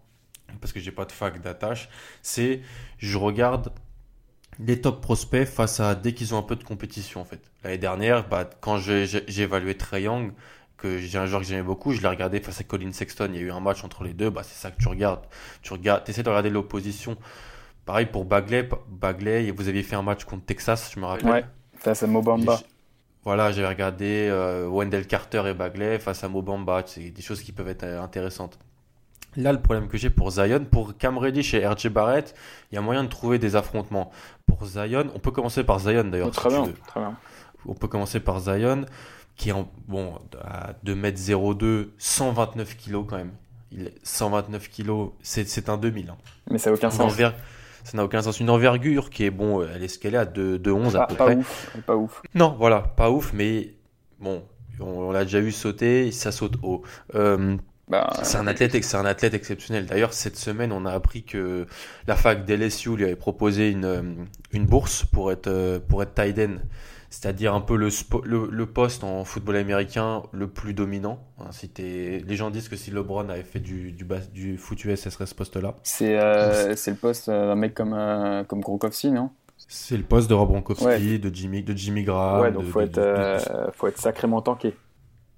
[0.61, 1.89] parce que j'ai pas de fac d'attache.
[2.23, 2.61] C'est,
[2.99, 3.73] je regarde
[4.59, 7.41] les top prospects face à dès qu'ils ont un peu de compétition en fait.
[7.63, 10.33] L'année dernière, bah, quand j'ai évalué Trey Young,
[10.77, 13.37] que j'ai un joueur que j'aimais beaucoup, je l'ai regardé face à Colin Sexton, il
[13.37, 15.25] y a eu un match entre les deux, bah c'est ça que tu regardes.
[15.63, 17.17] Tu regardes, essaies de regarder l'opposition.
[17.85, 21.29] Pareil pour Bagley, Bagley, vous aviez fait un match contre Texas, je me rappelle.
[21.29, 22.61] Ouais, face à Mobamba.
[23.25, 27.53] Voilà, j'avais regardé euh, Wendell Carter et Bagley face à Mobamba, c'est des choses qui
[27.53, 28.59] peuvent être euh, intéressantes.
[29.37, 32.35] Là, le problème que j'ai pour Zion, pour Cam Reddish et RJ Barrett,
[32.73, 34.11] il y a moyen de trouver des affrontements.
[34.47, 36.31] Pour Zion, on peut commencer par Zion d'ailleurs.
[36.31, 37.17] très, bien, très bien.
[37.67, 38.85] On peut commencer par Zion
[39.37, 43.33] qui est en, bon, à 2m02, 129 kg quand même.
[43.71, 46.11] Il, 129 kg, c'est un 2000.
[46.11, 46.17] Hein.
[46.51, 47.15] Mais ça n'a aucun sens.
[47.85, 48.41] Ça n'a aucun sens.
[48.41, 51.37] Une envergure qui est, bon, elle est ce à 2, 11 à peu pas près.
[51.37, 52.23] Ouf, pas ouf.
[52.35, 53.75] Non, voilà, pas ouf, mais
[54.19, 54.43] bon,
[54.81, 56.83] on, l'a déjà vu sauter, ça saute haut.
[57.15, 57.57] Euh,
[57.89, 59.87] bah, c'est un athlète, c'est un athlète exceptionnel.
[59.87, 61.67] D'ailleurs, cette semaine, on a appris que
[62.07, 66.57] la fac d'LSU lui avait proposé une, une bourse pour être, pour être tight end
[67.11, 67.89] c'est-à-dire un peu le,
[68.25, 71.21] le, poste en football américain le plus dominant.
[71.41, 75.01] Hein, si les gens disent que si LeBron avait fait du, du, du foot US,
[75.01, 75.75] ce serait ce poste-là.
[75.83, 79.31] C'est euh, le poste d'un mec comme, euh, comme Gronkowski, non?
[79.57, 82.43] C'est le poste de Rob Gronkowski, de, Jimmy, de Jimmy Graham.
[82.43, 83.39] Ouais, donc il faut, être, euh,
[83.73, 84.77] faut être sacrément tanké.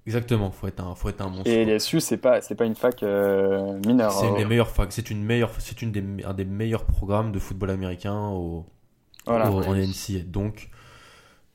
[0.07, 1.47] Exactement, faut être un, faut être un monstre.
[1.47, 4.11] Et LSU, c'est pas, c'est pas une fac mineure.
[4.11, 4.91] C'est une des meilleures facs.
[4.91, 8.65] C'est une meilleure, c'est une des, un des meilleurs programmes de football américain au,
[9.25, 9.51] voilà.
[9.51, 10.23] au, en NCA.
[10.25, 10.69] Donc,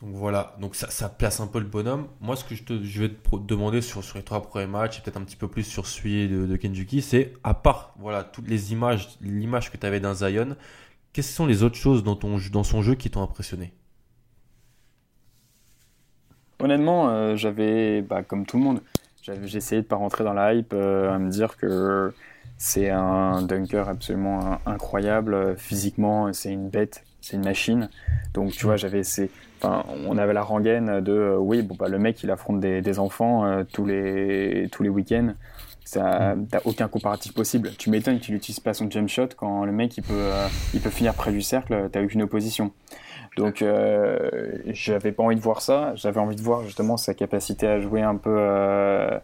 [0.01, 2.09] donc voilà, donc ça, ça, place un peu le bonhomme.
[2.21, 4.99] Moi, ce que je, te, je vais te demander sur, sur les trois premiers matchs,
[4.99, 8.23] et peut-être un petit peu plus sur celui de, de Kenjuki, c'est à part voilà,
[8.23, 10.55] toutes les images, l'image que tu avais d'un Zion,
[11.15, 13.73] quelles sont les autres choses dans, ton, dans son jeu qui t'ont impressionné?
[16.59, 18.81] Honnêtement, euh, j'avais, bah, comme tout le monde,
[19.23, 22.13] j'ai essayé de pas rentrer dans la hype, euh, à me dire que
[22.59, 25.57] c'est un dunker absolument incroyable.
[25.57, 27.91] Physiquement, c'est une bête, c'est une machine.
[28.35, 29.31] Donc, tu vois, j'avais essayé
[29.63, 33.45] on avait la rengaine de euh, oui, bon, bah, le mec il affronte des, enfants
[33.45, 35.33] euh, tous les, tous les week-ends.
[35.93, 37.73] t'as aucun comparatif possible.
[37.79, 40.81] Tu m'étonnes qu'il n'utilise pas son jump shot quand le mec il peut, euh, il
[40.81, 42.73] peut finir près du cercle, t'as aucune opposition.
[43.37, 44.31] Donc euh,
[44.65, 48.01] j'avais pas envie de voir ça, j'avais envie de voir justement sa capacité à jouer
[48.01, 49.19] un peu, euh,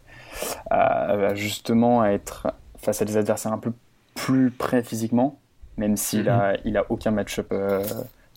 [0.70, 3.72] à, justement à être face à des adversaires un peu
[4.14, 5.40] plus près physiquement,
[5.78, 7.82] même s'il a, il a aucun match-up, euh,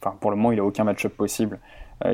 [0.01, 1.59] enfin pour le moment il a aucun match-up possible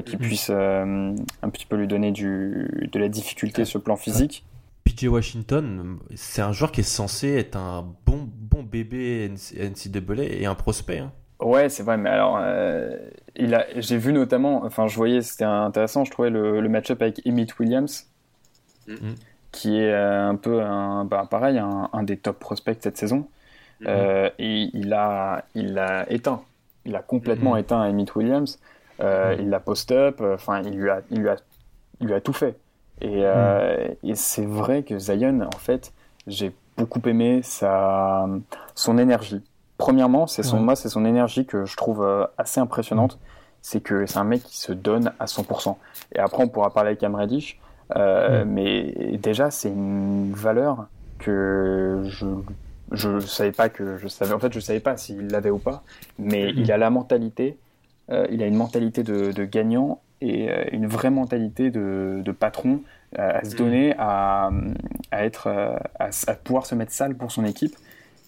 [0.05, 0.21] qui mhm.
[0.21, 4.43] puisse un petit peu lui donner du, de la difficulté sur le plan physique.
[4.83, 10.45] PJ Washington, c'est un joueur qui est censé être un bon, bon bébé NCAA et
[10.45, 10.99] un prospect.
[10.99, 11.11] Hein.
[11.41, 12.95] Ouais, c'est vrai, mais alors, euh,
[13.35, 17.01] il a, j'ai vu notamment, enfin, je voyais, c'était intéressant, je trouvais le, le match-up
[17.01, 18.07] avec Emmett Williams,
[18.87, 19.15] mm-hmm.
[19.51, 23.27] qui est un peu, un, bah, pareil, un, un, des top prospects cette saison.
[23.81, 23.85] Mm-hmm.
[23.87, 26.43] euh, et il a, il a éteint,
[26.85, 27.61] il a complètement mm-hmm.
[27.61, 28.59] éteint Emmett Williams.
[28.99, 31.35] Euh, il l'a post-up, enfin, il, lui a, il, lui a,
[32.01, 32.55] il lui a tout fait.
[33.01, 35.91] Et, euh, et c'est vrai que Zion, en fait,
[36.27, 38.27] j'ai beaucoup aimé sa,
[38.75, 39.41] son énergie.
[39.81, 43.17] Premièrement, c'est son, moi, c'est son énergie que je trouve euh, assez impressionnante.
[43.63, 45.75] C'est que c'est un mec qui se donne à 100%.
[46.13, 47.59] Et après, on pourra parler avec Cam Reddish.
[47.95, 50.85] Euh, mais déjà, c'est une valeur
[51.17, 52.27] que je
[52.91, 55.81] je savais pas que je savais en fait je savais pas s'il l'avait ou pas
[56.19, 57.57] mais il a la mentalité
[58.09, 62.31] euh, il a une mentalité de, de gagnant et euh, une vraie mentalité de, de
[62.33, 62.81] patron
[63.15, 64.49] à se donner, à,
[65.11, 67.75] à être, à, à, pouvoir se mettre sale pour son équipe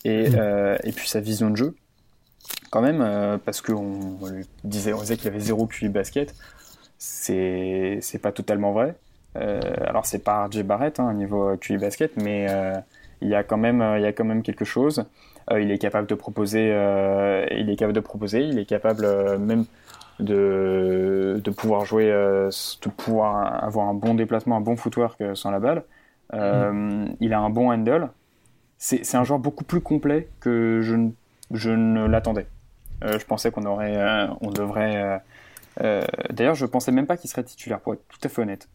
[0.05, 0.77] et, mm.
[0.83, 1.75] et puis sa vision de jeu
[2.71, 6.35] quand même parce qu'on on disait, on disait qu'il avait zéro QI basket,
[6.97, 8.95] c'est c'est pas totalement vrai.
[9.35, 12.73] Euh, alors c'est pas RJ Barrett hein, niveau QI basket, mais euh,
[13.21, 15.05] il y a quand même il y a quand même quelque chose.
[15.51, 19.05] Euh, il est capable de proposer, euh, il est capable de proposer, il est capable
[19.05, 19.65] euh, même
[20.19, 25.59] de, de pouvoir jouer, de pouvoir avoir un bon déplacement, un bon footwork sans la
[25.59, 25.83] balle.
[26.33, 27.15] Mm.
[27.19, 28.09] Il a un bon handle.
[28.85, 31.11] C'est un joueur beaucoup plus complet que je, ne,
[31.51, 32.47] je ne l'attendais.
[33.01, 35.21] je pensais qu'on aurait, on devrait.
[36.29, 38.67] D'ailleurs, je pensais même pas qu'il serait titulaire, pour être tout à fait honnête.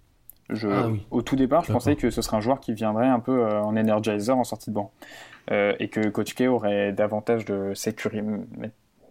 [0.48, 3.20] Je, ah Au tout départ, je pensais que ce serait un joueur qui viendrait un
[3.20, 4.92] peu en energizer en sortie de banc.
[5.50, 8.22] Euh, et que Coach K aurait davantage de sécurité,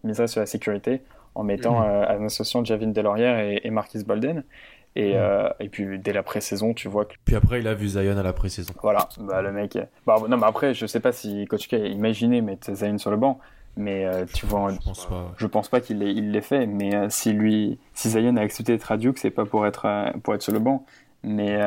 [0.03, 1.01] miserait sur la sécurité
[1.33, 1.85] en mettant mmh.
[1.85, 4.43] euh, en associant Javin Delorière et, et Marquis Bolden.
[4.99, 5.17] Et, mmh.
[5.17, 7.13] euh, et, puis dès la pré-saison, tu vois que.
[7.23, 8.73] Puis après, il a vu Zion à la pré-saison.
[8.81, 9.77] Voilà, bah, le mec.
[10.07, 13.11] Bah, non, mais après, je sais pas si Coach K a imaginé mettre Zion sur
[13.11, 13.39] le banc,
[13.75, 14.71] mais euh, tu vois.
[14.71, 15.33] Je pense pas.
[15.37, 18.91] Je pense pas qu'il l'ait fait, mais euh, si lui, si Zion a accepté d'être
[18.91, 19.87] à Duke, c'est pas pour être
[20.23, 20.83] pour être sur le banc,
[21.21, 21.59] mais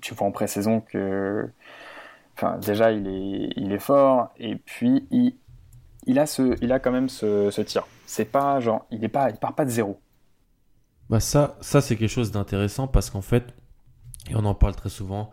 [0.00, 1.48] tu vois en pré-saison que
[2.36, 5.36] Enfin, déjà, il est, il est fort, et puis il,
[6.06, 7.86] il, a, ce, il a quand même ce, ce tir.
[8.04, 9.98] C'est pas genre, il est pas, il part pas de zéro.
[11.08, 13.54] Bah ça, ça c'est quelque chose d'intéressant parce qu'en fait,
[14.28, 15.30] et on en parle très souvent,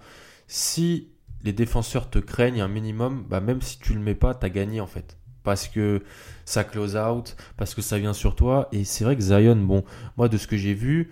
[0.47, 1.09] si
[1.43, 4.81] les défenseurs te craignent un minimum, bah même si tu le mets pas, t'as gagné
[4.81, 5.17] en fait.
[5.43, 6.03] Parce que
[6.45, 8.69] ça close out, parce que ça vient sur toi.
[8.71, 9.83] Et c'est vrai que Zion, bon,
[10.15, 11.11] moi de ce que j'ai vu,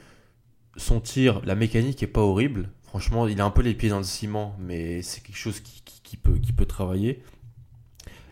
[0.77, 2.69] son tir, la mécanique est pas horrible.
[2.83, 5.81] Franchement, il a un peu les pieds dans le ciment, mais c'est quelque chose qui,
[6.03, 7.23] qui, peut, qui peut travailler.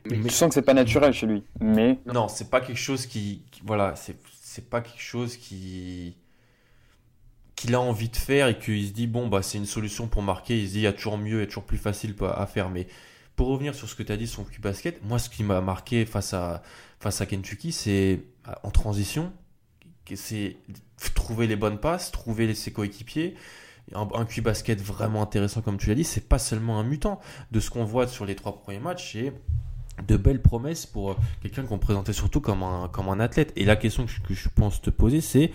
[0.10, 1.44] Mais, tu sens que c'est pas naturel chez lui.
[1.60, 4.18] Mais non, c'est pas quelque chose qui, voilà, c'est
[4.62, 6.16] pas quelque chose qui
[7.56, 10.22] qu'il a envie de faire et qu'il se dit bon bah c'est une solution pour
[10.22, 10.60] marquer.
[10.60, 12.70] Il se dit il y a toujours mieux, a toujours plus facile à faire.
[12.70, 12.88] Mais
[13.36, 15.62] pour revenir sur ce que tu as dit sur le basket, moi ce qui m'a
[15.62, 16.64] marqué face à
[17.00, 18.24] face à Kentucky, c'est
[18.64, 19.34] en transition,
[20.16, 20.58] c'est
[21.16, 23.36] trouver les bonnes passes, trouver ses coéquipiers
[23.94, 27.20] un, un QI basket vraiment intéressant, comme tu l'as dit, c'est pas seulement un mutant.
[27.52, 29.34] De ce qu'on voit sur les trois premiers matchs, c'est
[30.08, 33.54] de belles promesses pour euh, quelqu'un qu'on présentait surtout comme un, comme un athlète.
[33.56, 35.52] Et la question que je, pense te poser, c'est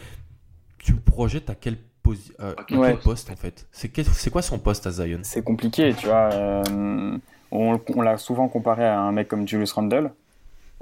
[0.79, 1.77] tu projettes à quel,
[2.41, 3.67] euh, quel poste en fait?
[3.73, 5.21] C'est quoi son poste à Zion?
[5.23, 6.31] C'est compliqué, tu vois.
[6.33, 7.19] Euh,
[7.51, 10.11] on, on l'a souvent comparé à un mec comme Julius Randle.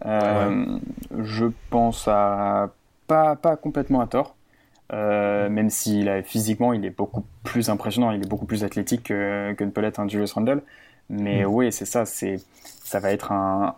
[0.04, 2.70] Je pense à
[3.06, 4.36] pas, pas complètement à tort.
[4.90, 9.64] Même si physiquement il est beaucoup plus impressionnant, il est beaucoup plus athlétique que, que
[9.64, 10.62] ne peut l'être un Julius Randle.
[11.10, 11.46] Mais mm.
[11.46, 12.40] oui, c'est ça, c'est
[12.84, 13.76] ça va être un,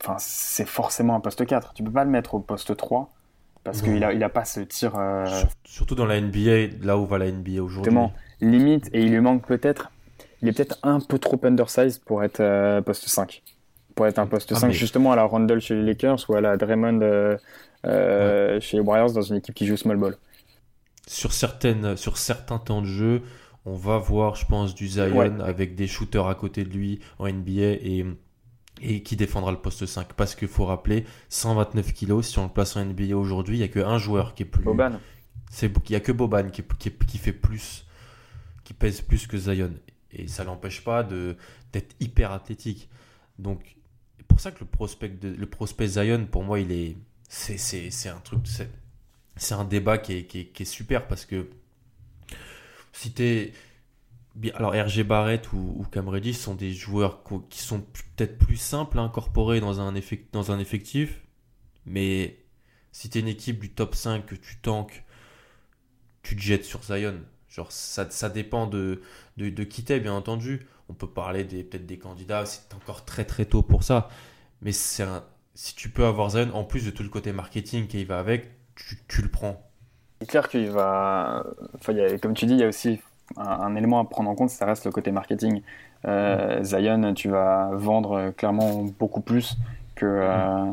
[0.00, 1.74] enfin c'est forcément un poste 4.
[1.74, 3.10] Tu peux pas le mettre au poste 3
[3.64, 4.94] parce qu'il a il a pas ce tir.
[4.96, 5.26] Euh,
[5.64, 7.92] surtout dans la NBA, là où va la NBA aujourd'hui.
[8.40, 9.90] Limite et il lui manque peut-être,
[10.42, 13.42] il est peut-être un peu trop undersized pour être euh, poste 5
[13.98, 16.40] pour être un poste 5 ah, justement à la Randle chez les Lakers ou à
[16.40, 20.16] la Draymond euh, chez les Warriors dans une équipe qui joue small ball.
[21.08, 23.22] Sur, certaines, sur certains temps de jeu,
[23.68, 27.28] on va voir, je pense, du Zion avec des shooters à côté de lui en
[27.28, 28.06] NBA et,
[28.80, 30.14] et qui défendra le poste 5.
[30.14, 33.64] Parce qu'il faut rappeler, 129 kilos, si on le place en NBA aujourd'hui, il n'y
[33.64, 34.64] a qu'un joueur qui est plus.
[34.64, 34.98] Boban.
[35.62, 37.86] Il n'y a que Boban qui, qui, qui, fait plus,
[38.64, 39.72] qui pèse plus que Zion.
[40.12, 42.88] Et ça l'empêche pas d'être hyper athlétique.
[43.38, 43.76] Donc,
[44.26, 46.96] pour ça que le prospect, de, le prospect Zion, pour moi, il est.
[47.28, 48.40] C'est un truc.
[49.36, 51.48] C'est un débat qui est, qui, est, qui est, super parce que
[52.98, 53.52] si t'es.
[54.54, 59.60] Alors, RG Barrett ou, ou sont des joueurs qui sont peut-être plus simples à incorporer
[59.60, 61.22] dans un, effectif,
[61.86, 62.38] mais
[62.92, 65.04] si t'es une équipe du top 5 que tu tankes,
[66.22, 67.20] tu te jettes sur Zion.
[67.48, 69.02] Genre, ça, ça dépend de,
[69.38, 70.66] de, de qui t'es, bien entendu.
[70.88, 74.08] On peut parler des, peut-être des candidats, c'est encore très très tôt pour ça.
[74.62, 78.20] Mais si tu peux avoir Zion, en plus de tout le côté marketing qui va
[78.20, 78.50] avec,
[79.08, 79.67] tu le prends.
[80.20, 81.44] C'est clair qu'il va.
[81.74, 83.00] Enfin, y a, comme tu dis, il y a aussi
[83.36, 85.62] un, élément à prendre en compte, ça reste le côté marketing.
[86.06, 86.64] Euh, mm.
[86.64, 89.56] Zion, tu vas vendre clairement beaucoup plus
[89.94, 90.20] que, mm.
[90.20, 90.72] euh,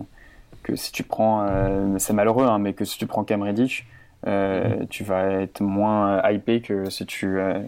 [0.64, 1.46] que si tu prends.
[1.48, 3.88] Euh, c'est malheureux, hein, mais que si tu prends Cam Reddish,
[4.28, 7.62] euh, tu vas être moins hypé que si tu euh,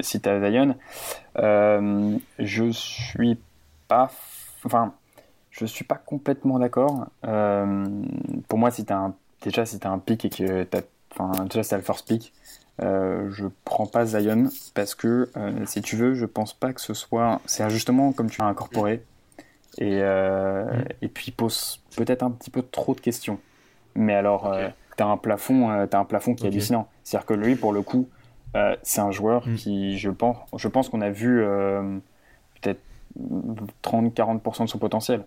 [0.00, 0.74] si as Zion.
[1.38, 3.38] Euh, je suis
[3.86, 4.10] pas,
[4.64, 4.94] enfin,
[5.50, 7.06] je suis pas complètement d'accord.
[7.22, 10.80] pour moi, si as un, déjà si as un pic et que t'as,
[11.12, 12.32] enfin, déjà c'est le first pick,
[12.80, 15.30] je prends pas Zion parce que
[15.66, 19.02] si tu veux, je pense pas que ce soit, c'est justement comme tu as incorporé
[19.78, 20.84] et mm.
[21.02, 23.38] et puis pose peut-être un petit peu trop de questions.
[23.94, 24.50] Mais alors
[25.00, 26.88] tu as un plafond, euh, as un plafond qui est hallucinant.
[27.04, 28.08] C'est-à-dire que lui, pour le coup,
[28.56, 29.54] euh, c'est un joueur mm.
[29.54, 31.98] qui, je pense, je pense qu'on a vu euh,
[32.60, 32.80] peut-être
[33.82, 35.24] 30-40% de son potentiel.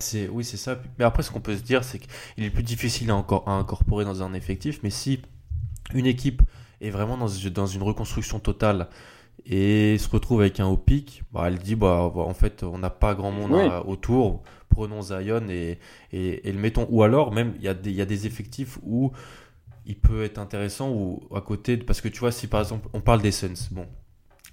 [0.00, 0.80] C'est oui, c'est ça.
[0.98, 3.52] Mais après, ce qu'on peut se dire, c'est qu'il est plus difficile à, encore, à
[3.52, 4.80] incorporer dans un effectif.
[4.82, 5.20] Mais si
[5.94, 6.42] une équipe
[6.80, 8.88] est vraiment dans, dans une reconstruction totale
[9.46, 12.90] et se retrouve avec un haut pic, bah, elle dit bah, en fait, on n'a
[12.90, 13.52] pas grand monde
[13.86, 15.78] autour prenons Zion et,
[16.12, 16.86] et, le mettons.
[16.90, 19.12] Ou alors, même, il y, a des, y a des effectifs où
[19.86, 21.76] il peut être intéressant ou à côté.
[21.76, 23.86] parce que tu vois, si par exemple, on parle des Suns, bon.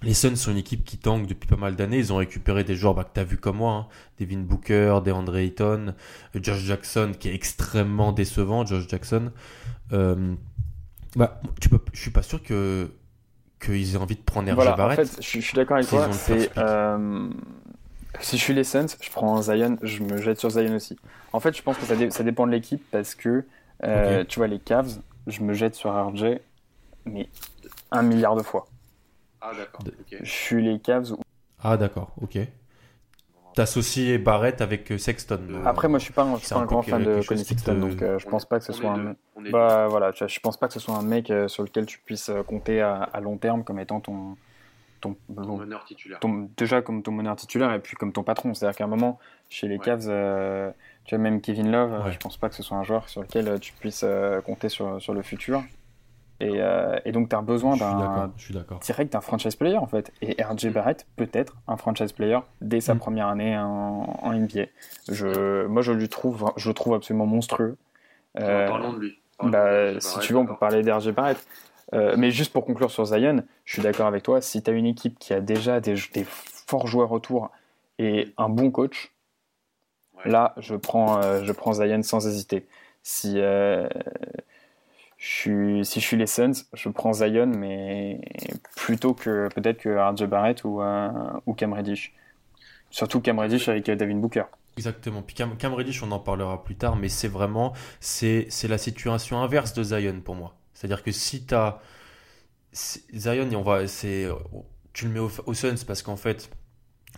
[0.02, 1.98] Les Suns sont une équipe qui tank depuis pas mal d'années.
[1.98, 3.72] Ils ont récupéré des joueurs bah, que tu as vu comme moi.
[3.72, 3.86] Hein.
[4.20, 5.94] Devin Booker, DeAndre Ayton,
[6.34, 8.66] Josh Jackson qui est extrêmement décevant.
[8.66, 9.32] Josh Jackson.
[9.92, 10.34] Euh,
[11.16, 12.90] bah, tu peux, je suis pas sûr que
[13.58, 14.98] qu'ils aient envie de prendre RJ voilà, Barrett.
[14.98, 16.12] En fait, je, suis d'accord avec toi.
[16.12, 16.50] C'est
[18.20, 20.96] si je suis les Suns, je prends Zion, je me jette sur Zion aussi.
[21.32, 23.44] En fait, je pense que ça, ça dépend de l'équipe parce que,
[23.84, 26.38] euh, tu vois, les Cavs, je me jette sur RJ,
[27.04, 27.28] mais
[27.90, 28.66] un milliard de fois.
[29.48, 29.80] Ah, d'accord.
[30.10, 31.14] Je suis les Cavs.
[31.62, 32.38] Ah, d'accord, ok.
[33.54, 35.40] T'associes Barrett avec euh, Sexton.
[35.48, 37.74] Euh, Après, moi, je suis pas un, suis pas un grand fan de Connie Sexton,
[37.74, 39.16] donc je pense pas que ce soit un.
[39.50, 42.80] Bah voilà, je pense pas que ce soit un mec sur lequel tu puisses compter
[42.80, 44.36] à long terme comme étant ton
[45.00, 46.18] ton, meneur titulaire.
[46.56, 48.54] déjà comme ton meneur titulaire et puis comme ton patron.
[48.54, 50.70] C'est-à-dire qu'à un moment, chez les Cavs, euh,
[51.04, 53.48] tu as même Kevin Love, je pense pas que ce soit un joueur sur lequel
[53.48, 55.62] euh, tu puisses euh, compter sur, sur le futur.
[56.40, 56.60] Et,
[57.04, 58.30] et donc, tu as besoin d'un
[58.82, 60.12] direct d'un franchise player en fait.
[60.20, 62.98] Et RJ Barrett peut être un franchise player dès sa mm.
[62.98, 64.66] première année en, en, NBA.
[65.08, 67.76] Je, moi, je lui trouve, je le trouve absolument monstrueux.
[68.34, 69.18] parlons de lui.
[69.42, 71.46] Bah, si tu veux, on peut parler d'RJ Barrett.
[71.94, 74.40] Euh, mais juste pour conclure sur Zion, je suis d'accord avec toi.
[74.40, 75.96] Si tu as une équipe qui a déjà des,
[76.26, 77.50] forts joueurs autour
[77.98, 79.12] et un bon coach,
[80.24, 82.66] là, je prends, euh, je prends Zion sans hésiter.
[83.02, 83.88] Si, euh,
[85.26, 88.20] si je suis les Suns, je prends Zion, mais
[88.76, 90.80] plutôt que peut-être que RJ Barrett ou,
[91.46, 92.14] ou Cam Reddish.
[92.90, 94.44] Surtout Cam Reddish avec David Booker.
[94.76, 95.22] Exactement.
[95.22, 99.72] Puis Cam, Reddish, on en parlera plus tard, mais c'est vraiment c'est la situation inverse
[99.72, 100.54] de Zion pour moi.
[100.74, 101.80] C'est-à-dire que si tu as.
[102.72, 103.86] Zion, on va,
[104.92, 106.50] tu le mets au, Suns parce qu'en fait,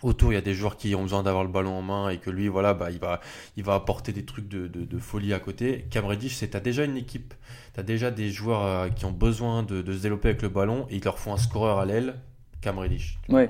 [0.01, 2.17] autour, il y a des joueurs qui ont besoin d'avoir le ballon en main et
[2.17, 3.19] que lui, voilà, bah, il, va,
[3.57, 5.85] il va apporter des trucs de, de, folie à côté.
[5.89, 7.33] Cam Reddish, c'est tu as déjà une équipe,
[7.73, 10.49] tu as déjà des joueurs euh, qui ont besoin de, de, se développer avec le
[10.49, 12.15] ballon et ils leur font un scoreur à l'aile.
[12.61, 13.17] Cam Reddish.
[13.29, 13.49] Ouais.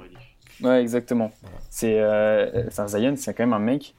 [0.62, 1.32] ouais, exactement.
[1.70, 3.96] C'est euh, Zion, c'est quand même un mec.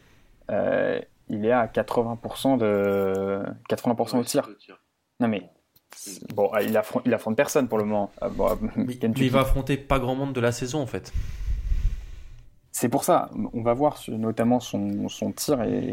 [0.51, 4.49] Euh, il est à 80% de 80% au tir.
[5.19, 5.51] Non mais
[6.35, 8.11] Bon, il affronte, il affronte personne pour le moment.
[8.21, 8.29] Ah,
[8.77, 11.13] mais, il va affronter pas grand monde de la saison en fait.
[12.81, 15.61] C'est pour ça, on va voir notamment son, son tir.
[15.65, 15.93] Et...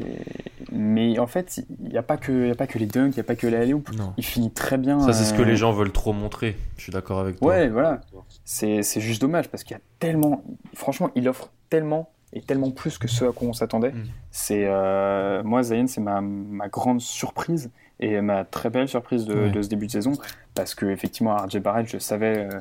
[0.72, 3.20] Mais en fait, il n'y a, pas que, a pas que les dunks, il n'y
[3.20, 3.74] a pas que les alley
[4.16, 4.98] Il finit très bien.
[5.02, 6.56] Ça, c'est ce que euh, les gens veulent trop montrer.
[6.78, 7.50] Je suis d'accord avec toi.
[7.50, 8.00] Ouais, voilà.
[8.46, 10.46] C'est juste dommage parce qu'il y a tellement.
[10.76, 13.92] Franchement, il offre tellement et tellement plus que ce à quoi on s'attendait.
[13.92, 14.06] Mm.
[14.32, 17.70] C'est euh, Moi, Zayn, c'est ma, ma grande surprise
[18.00, 20.14] et ma très belle surprise de, ce début de saison,
[20.54, 22.60] parce que effectivement, RJ Barrett, je savais, euh,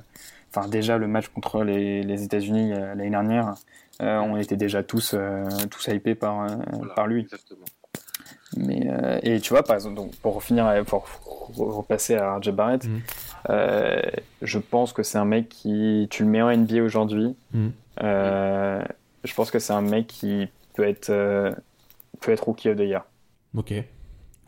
[0.50, 3.54] enfin déjà le match contre les, les États-Unis euh, l'année dernière,
[4.02, 5.14] euh, on était déjà tous
[5.70, 6.46] tous hypés par
[6.94, 7.26] par lui.
[8.56, 8.88] Mais
[9.22, 11.06] et tu vois par exemple, donc pour finir, pour
[11.56, 12.86] repasser à RJ Barrett,
[13.48, 14.02] Euh,
[14.42, 17.68] je pense que c'est un mec qui, tu le mets en NBA aujourd'hui, Mm.
[18.02, 18.82] euh,
[19.22, 21.52] je pense que c'est un mec qui peut être, euh,
[22.20, 23.04] peut être rookie of the year.
[23.56, 23.72] Ok.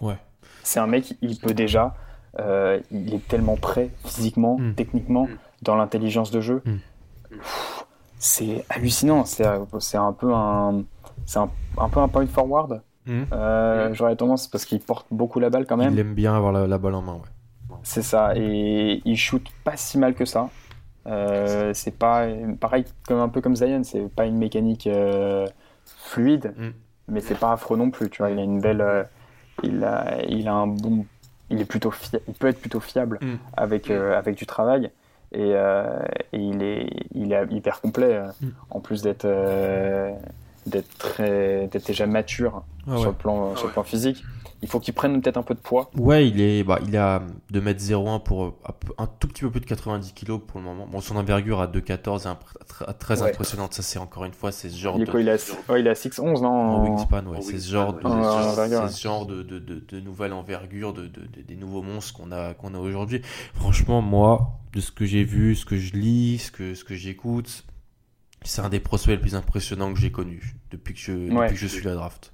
[0.00, 0.16] Ouais.
[0.64, 1.94] C'est un mec, il peut déjà,
[2.40, 4.74] euh, il est tellement prêt physiquement, Mm.
[4.74, 5.38] techniquement, Mm.
[5.62, 6.60] dans l'intelligence de jeu.
[6.64, 6.76] Mm.
[7.30, 7.77] Pff,
[8.18, 9.24] C'est hallucinant.
[9.24, 10.82] C'est un peu un,
[11.26, 12.82] c'est un, un peu un point forward.
[13.06, 13.22] Hmm.
[13.32, 13.94] Euh.
[13.94, 15.92] J'aurais tendance parce qu'il porte beaucoup la balle quand même.
[15.92, 17.76] Il aime bien avoir la, la balle en main, ouais.
[17.84, 20.50] C'est ça, et il shoot pas si mal que ça.
[21.06, 22.26] Euh, c'est pas
[22.60, 25.46] pareil, comme un peu comme Zion, c'est pas une mécanique euh,
[25.84, 26.68] fluide, Mm.
[27.08, 28.10] mais c'est pas affreux non plus.
[28.10, 29.06] Tu vois, il a une belle,
[29.62, 31.06] il a, il a un bon,
[31.50, 31.94] il est plutôt,
[32.26, 33.34] il peut être plutôt fiable Mm.
[33.56, 34.90] avec avec du travail,
[35.32, 36.00] et, euh,
[36.32, 38.48] et il est, il est hyper complet euh, Mm.
[38.70, 40.12] en plus d'être euh,
[40.66, 43.06] d'être très, d'être déjà mature Ah sur ouais.
[43.06, 43.72] le plan, sur le ouais.
[43.74, 44.22] plan physique.
[44.60, 45.88] Il faut qu'il prenne peut-être un peu de poids.
[45.96, 49.50] Ouais, il est, bah, il a 2m01 pour euh, un peu- un tout petit peu
[49.52, 50.86] plus de 90 kg pour le moment.
[50.88, 53.28] Bon, son envergure à 2,14 est très Ouais.
[53.30, 53.74] impressionnante.
[53.74, 55.10] Ça, c'est encore une fois, c'est ce genre Il est de.
[55.12, 55.36] quoi, il a,
[55.68, 56.48] ouais, il a 6'11, non?
[56.48, 57.36] En wingspan, ouais.
[57.38, 58.02] en C'est ce genre ouais.
[58.02, 61.42] de, En- en c'est ce genre de, de, de, de nouvelle envergure, de, de, de-
[61.46, 63.22] des nouveaux monstres qu'on a, qu'on a aujourd'hui.
[63.54, 66.96] Franchement, moi, de ce que j'ai vu, ce que je lis, ce que, ce que
[66.96, 67.64] j'écoute,
[68.42, 71.60] c'est un des prospects les plus impressionnants que j'ai connu depuis que je, depuis que
[71.60, 72.32] je suis la draft.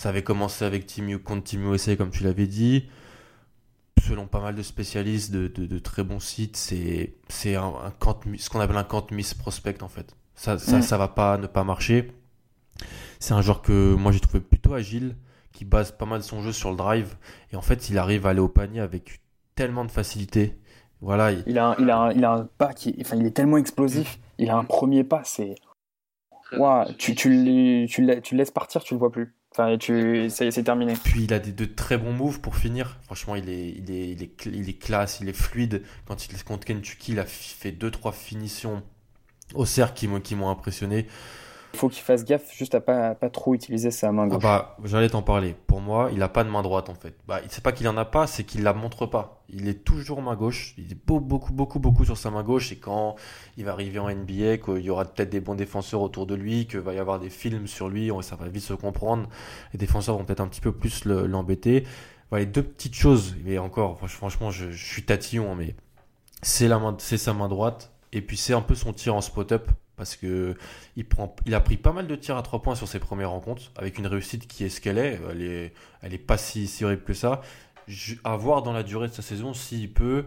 [0.00, 2.88] Ça avait commencé avec Team U contre Team USA, comme tu l'avais dit.
[4.02, 7.74] Selon pas mal de spécialistes de, de, de très bons sites, c'est c'est un,
[8.38, 10.16] ce qu'on appelle un can't miss prospect en fait.
[10.34, 10.82] Ça, ça, Mm.
[10.82, 12.12] ça va pas ne pas marcher.
[13.18, 15.16] C'est un joueur que moi j'ai trouvé plutôt agile,
[15.52, 17.16] qui base pas mal son jeu sur le drive.
[17.52, 19.20] Et en fait, il arrive à aller au panier avec
[19.54, 20.58] tellement de facilité.
[21.02, 23.26] Voilà, il- Il a, un, il, a un, il a un pas qui enfin, il
[23.26, 24.18] est tellement explosif.
[24.38, 25.56] Il a un premier pas, c'est.
[26.96, 29.34] Tu, tu, le- tu, le- tu le laisses partir, tu le vois plus.
[29.52, 30.94] Enfin, c'est terminé.
[31.02, 32.98] Puis il a des, de très bons moves pour finir.
[33.02, 35.82] Franchement, il est, il est, il classe, il est fluide.
[36.06, 38.82] Quand il contre Kentucky, il a fait 2-3 finitions
[39.54, 41.08] au cercle qui m'ont impressionné.
[41.72, 44.28] Il faut qu'il fasse gaffe juste à pas, à pas trop utiliser sa main Ah
[44.28, 44.42] gauche.
[44.42, 45.54] bah, j'allais t'en parler.
[45.68, 47.14] Pour moi, il a pas de main droite en fait.
[47.28, 49.42] Bah, c'est pas qu'il en a pas, c'est qu'il la montre pas.
[49.48, 50.74] Il est toujours main gauche.
[50.78, 52.72] Il est beau- beaucoup, beaucoup, beaucoup sur sa main gauche.
[52.72, 53.14] Et quand
[53.56, 56.66] il va arriver en NBA, qu'il y aura peut-être des bons défenseurs autour de lui,
[56.66, 59.28] qu'il va y avoir des films sur lui, on- ça va vite se comprendre.
[59.72, 61.86] Les défenseurs vont peut-être un petit peu plus le- l'embêter.
[62.30, 63.36] Voilà, les deux petites choses.
[63.46, 65.74] Et encore, franchement, je, je suis tatillon, mais
[66.42, 67.92] c'est la main, c'est sa main droite.
[68.12, 69.70] Et puis c'est un peu son tir en spot-up
[70.00, 70.54] parce que
[70.96, 73.32] il prend, il a pris pas mal de tirs à trois points sur ses premières
[73.32, 75.20] rencontres avec une réussite qui est ce qu'elle est.
[75.30, 77.42] Elle est, elle est pas si, si horrible que ça.
[77.86, 80.24] Je- à voir dans la durée de sa saison s'il peut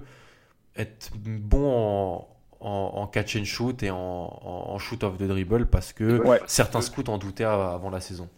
[0.77, 2.27] être bon en,
[2.59, 6.39] en, en catch and shoot et en, shoot off the dribble parce que Ouais.
[6.45, 8.29] certains scouts en doutaient avant la saison.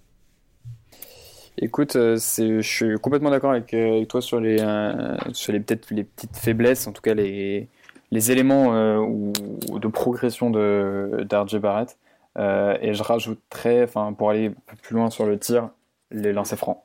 [1.57, 5.59] Écoute, euh, je suis complètement d'accord avec, euh, avec toi sur les, euh, sur les
[5.59, 7.67] peut-être les petites faiblesses, en tout cas les,
[8.15, 9.33] les éléments euh, ou,
[9.69, 11.97] ou de progression de d'RJ Barrett.
[12.37, 15.69] Euh, et je rajouterais, enfin pour aller un peu plus loin sur le tir,
[16.11, 16.79] les lancers francs.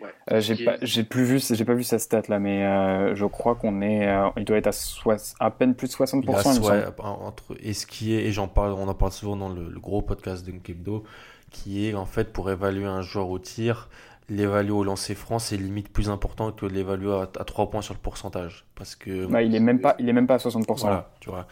[0.00, 0.08] Ouais.
[0.32, 3.24] Euh, j'ai pas, j'ai plus vu, j'ai pas vu sa stat là, mais euh, je
[3.26, 6.20] crois qu'on est, euh, il doit être à, soix- à peine plus de 60%.
[6.24, 6.92] Il a il me ouais, semble.
[7.00, 9.80] entre, et ce qui est, et j'en parle, on en parle souvent dans le, le
[9.80, 11.04] gros podcast d'Unkebdo,
[11.50, 13.88] qui est en fait pour évaluer un joueur au tir,
[14.30, 17.92] l'évaluer au lancer franc, c'est limite plus important que l'évaluer à, à 3 points sur
[17.94, 18.64] le pourcentage.
[18.74, 20.80] Parce que, Bah, il est même pas, il est même pas à 60%.
[20.80, 21.46] voilà, tu vois,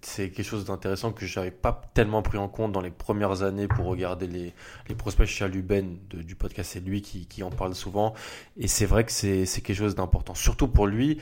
[0.00, 3.68] c'est quelque chose d'intéressant que j'avais pas tellement pris en compte dans les premières années
[3.68, 4.52] pour regarder les,
[4.88, 6.70] les prospects chez Aluben de- du podcast.
[6.72, 8.12] C'est lui qui, qui en parle souvent.
[8.56, 10.34] Et c'est vrai que c'est quelque chose d'important.
[10.34, 11.20] Surtout pour lui,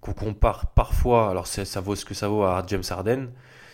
[0.00, 3.28] qu'on compare parfois, alors ça vaut ce que ça vaut à James Harden.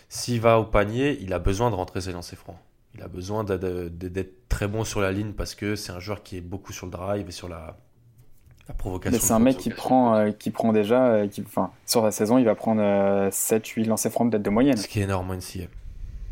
[0.09, 2.57] S'il va au panier, il a besoin de rentrer ses lancers francs.
[2.97, 6.37] Il a besoin d'être très bon sur la ligne parce que c'est un joueur qui
[6.37, 7.77] est beaucoup sur le drive et sur la,
[8.67, 9.19] la provocation.
[9.21, 12.39] C'est un mec qui prend, euh, qui prend déjà, euh, qui, enfin, sur la saison,
[12.39, 12.81] il va prendre
[13.29, 14.77] 7-8 lancers francs peut-être de moyenne.
[14.77, 15.67] Ce qui est énorme en NCAA.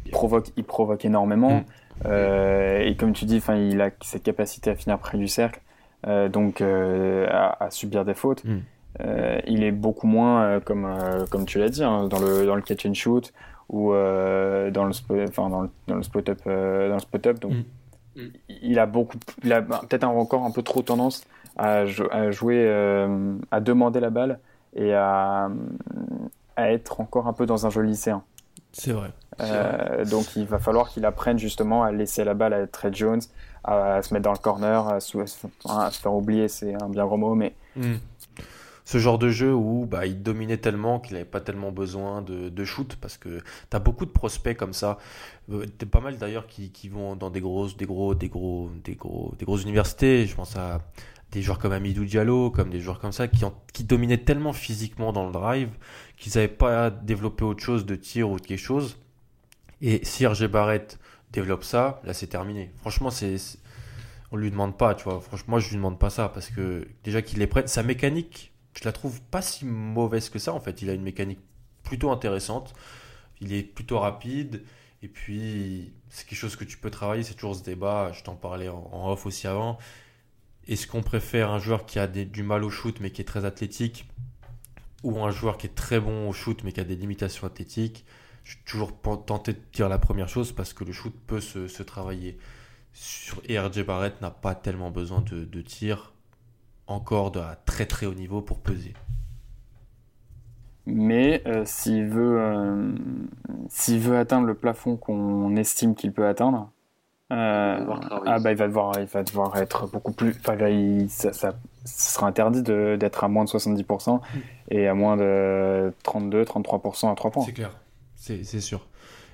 [0.05, 1.57] Il provoque, il provoque énormément.
[1.59, 1.66] Mm.
[2.05, 5.61] Euh, et comme tu dis, il a cette capacité à finir près du cercle,
[6.07, 8.43] euh, donc euh, à, à subir des fautes.
[8.43, 8.59] Mm.
[9.01, 12.45] Euh, il est beaucoup moins, euh, comme, euh, comme tu l'as dit, hein, dans, le,
[12.45, 13.34] dans le catch and shoot
[13.70, 16.99] ou euh, dans le spot, enfin, dans le, dans le spot up, euh, dans le
[17.01, 17.39] spot up.
[17.39, 18.22] Donc, Mm.
[18.22, 18.30] Mm.
[18.61, 21.24] il a beaucoup, il a peut-être encore un peu trop tendance
[21.57, 24.39] à, jou- à jouer, euh, à demander la balle
[24.76, 25.49] et à,
[26.55, 28.24] à être encore un peu dans un jeu lycéen.
[28.72, 29.09] C'est vrai.
[29.41, 33.20] Euh, donc il va falloir qu'il apprenne justement à laisser la balle à Trey Jones,
[33.66, 37.18] à, se mettre dans le corner, se à se faire oublier, c'est un bien gros
[37.18, 37.95] mot, mais Mm.
[38.86, 42.66] Ce genre de jeu où bah, il dominait tellement qu'il n'avait pas tellement besoin de,
[42.66, 45.00] shoot parce que tu as beaucoup de prospects comme ça.
[45.52, 48.70] Euh, T'as pas mal d'ailleurs qui, qui vont dans des grosses, des gros, des gros,
[48.84, 50.26] des gros, des grosses universités.
[50.28, 50.82] Je pense à
[51.32, 54.54] des joueurs comme Amidou Diallo, comme des joueurs comme ça, qui, ont, qui dominaient tellement
[54.54, 55.70] physiquement dans le drive
[56.18, 58.98] qu'ils n'avaient pas développé autre chose de tir ou de quelque chose.
[59.82, 61.00] Et si RG Barrett
[61.32, 62.72] développe ça, là c'est terminé.
[62.78, 63.38] Franchement, c'est
[64.32, 65.20] on lui demande pas, tu vois.
[65.22, 68.54] Franchement, moi je lui demande pas ça parce que déjà qu'il les prenne, sa mécanique,
[68.78, 70.82] je la trouve pas si mauvaise que ça en fait.
[70.82, 71.40] Il a une mécanique
[71.84, 72.74] plutôt intéressante.
[73.42, 74.64] Il est plutôt rapide.
[75.02, 77.24] Et puis, c'est quelque chose que tu peux travailler.
[77.24, 78.12] C'est toujours ce débat.
[78.14, 79.78] Je t'en parlais en, off aussi avant.
[80.68, 83.46] Est-ce qu'on préfère un joueur qui a du mal au shoot mais qui est très
[83.46, 84.08] athlétique
[85.04, 88.04] ou un joueur qui est très bon au shoot mais qui a des limitations athlétiques?
[88.44, 91.84] Je suis toujours tenté de dire la première chose parce que le shoot peut se,
[91.84, 92.38] travailler.
[92.94, 96.14] Sur, et RJ Barrett n'a pas tellement besoin de, de tir
[96.88, 98.94] encore de très très haut niveau pour peser.
[100.86, 102.92] Mais euh, s'il veut, euh,
[103.70, 106.70] s'il veut atteindre le plafond qu'on estime qu'il peut atteindre,
[107.34, 107.80] euh,
[108.28, 110.36] ah bah il va devoir, il va devoir être beaucoup plus.
[110.40, 110.58] Enfin,
[111.10, 111.56] ça, ça,
[111.86, 114.22] sera interdit d'être à moins de 70% mm.
[114.70, 117.44] et à moins de 32-33% à 3 points.
[117.44, 117.72] C'est clair,
[118.16, 118.86] c'est sûr.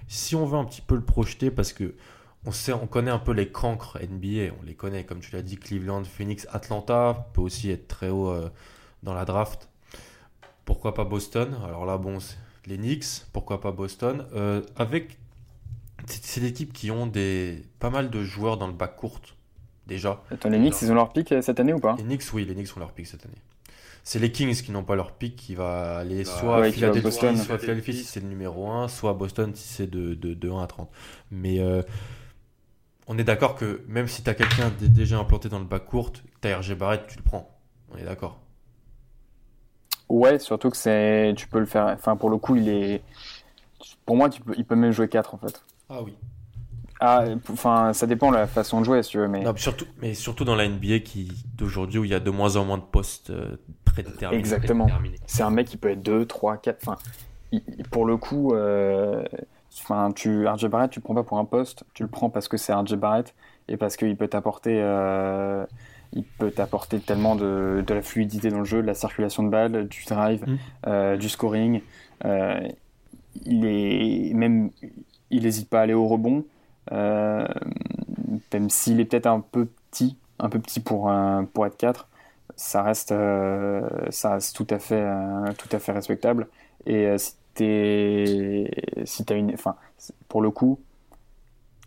[0.07, 1.95] Si on veut un petit peu le projeter, parce que
[2.45, 5.41] on sait, on connaît un peu les cancres NBA, on les connaît, comme tu l'as
[5.41, 8.33] dit, Cleveland, Phoenix, Atlanta peut aussi être très haut
[9.03, 9.69] dans la draft.
[10.65, 11.57] Pourquoi pas Boston?
[11.65, 12.19] Alors là, bon,
[12.65, 14.25] les Knicks, pourquoi pas Boston?
[14.33, 15.17] Euh, Avec.
[16.07, 19.19] C'est équipes qui ont des, pas mal de joueurs dans le bac court,
[19.85, 20.23] déjà.
[20.31, 21.95] Attends, les Knicks, ils ont leur pic euh, cette année ou pas?
[21.97, 23.37] Les Knicks, oui, les Knicks ont leur pic cette année.
[24.03, 27.11] C'est les Kings qui n'ont pas leur pic qui va aller bah, soit à Philadelphie,
[27.11, 30.65] soit Philadelphie si c'est le numéro 1, soit Boston si c'est de, de, 1 à
[30.65, 30.89] 30.
[31.29, 31.83] Mais euh,
[33.11, 36.13] on est d'accord que même si tu as quelqu'un déjà implanté dans le bac court,
[36.13, 37.59] tu as RG Barrett, tu le prends.
[37.93, 38.39] On est d'accord.
[40.07, 41.87] Ouais, surtout que c'est, tu peux le faire.
[41.87, 43.01] Enfin, pour le coup, il est.
[44.05, 45.61] Pour moi, tu peux, il peut même jouer 4 en fait.
[45.89, 46.15] Ah oui.
[47.01, 49.27] Ah, enfin, ça dépend de la façon de jouer, si tu veux.
[49.27, 49.43] Mais...
[49.57, 52.63] surtout, mais surtout dans la NBA qui, d'aujourd'hui où il y a de moins en
[52.63, 54.39] moins de postes euh, prédéterminés.
[54.39, 54.87] Exactement.
[55.25, 56.87] C'est un mec qui peut être 2, 3, 4.
[56.87, 56.97] Enfin,
[57.91, 59.25] pour le coup, euh,
[59.79, 62.47] enfin, tu, RJ Barrett, tu le prends pas pour un poste, tu le prends parce
[62.47, 63.33] que c'est RJ Barrett
[63.67, 64.79] et parce qu'il peut t'apporter.
[64.81, 65.65] Euh,
[66.13, 69.49] il peut t'apporter tellement de, de, la fluidité dans le jeu, de la circulation de
[69.49, 70.57] balles, du drive, mm.
[70.87, 71.81] euh, du scoring.
[72.25, 72.59] Euh,
[73.45, 74.71] il est même,
[75.29, 76.43] il n'hésite pas à aller au rebond,
[76.91, 82.07] même s'il est peut-être un peu petit, un peu petit pour un, pour être 4
[82.57, 83.13] ça reste,
[84.09, 85.07] ça reste tout à fait,
[85.57, 86.47] tout à fait respectable.
[86.85, 88.69] Et si t'es,
[89.05, 89.75] si as une, enfin,
[90.27, 90.79] pour le coup,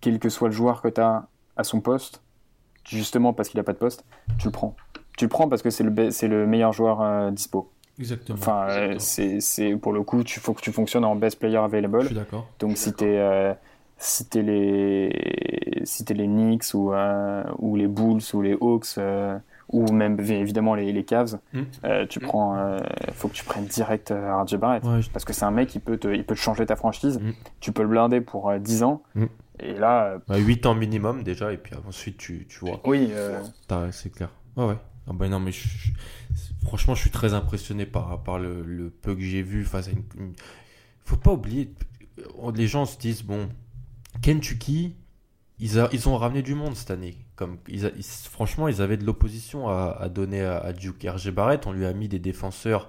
[0.01, 2.23] quel que soit le joueur que tu as à son poste,
[2.85, 4.05] justement parce qu'il n'a pas de poste,
[4.39, 4.77] tu le prends.
[5.17, 7.71] Tu le prends parce que c'est le, c'est le meilleur joueur euh, dispo.
[7.99, 8.39] Exactement.
[8.39, 11.57] Enfin, euh, c'est, c'est, pour le coup, il faut que tu fonctionnes en best player
[11.57, 12.03] available.
[12.03, 12.49] Je suis d'accord.
[12.59, 13.55] Donc si tu es euh,
[13.97, 16.93] si t'es les si t'es les Knicks ou
[17.59, 18.99] ou les Bulls ou les Hawks
[19.69, 21.63] ou même évidemment les, les Cavs, hmm.
[22.09, 22.23] tu hmm.
[22.23, 22.79] prends,
[23.13, 26.09] faut que tu prennes direct RJ Barrett parce que c'est un mec qui peut te,
[26.09, 27.19] il peut te changer ta franchise.
[27.19, 27.33] Hmm.
[27.61, 29.03] Tu peux le blinder pour 10 ans
[29.61, 30.19] et là.
[30.29, 32.81] 8 euh, ans minimum déjà, et puis ensuite tu, tu vois.
[32.85, 33.09] Oui.
[33.13, 33.41] Euh...
[33.91, 34.31] C'est clair.
[34.57, 34.79] Ouais, ouais.
[35.07, 35.53] Ah bah non, mais
[36.65, 39.91] franchement, je suis très impressionné par, par le, le peu que j'ai vu face à
[39.91, 40.33] une,
[41.05, 41.75] Faut pas oublier,
[42.55, 43.51] les gens se disent, bon,
[44.23, 44.97] Kentucky,
[45.59, 47.19] ils, a, ils ont ramené du monde cette année.
[47.37, 47.91] Comme, ils,
[48.31, 51.67] franchement, ils avaient de l'opposition à, à, donner à, à Duke RG Barrett.
[51.67, 52.89] On lui a mis des défenseurs,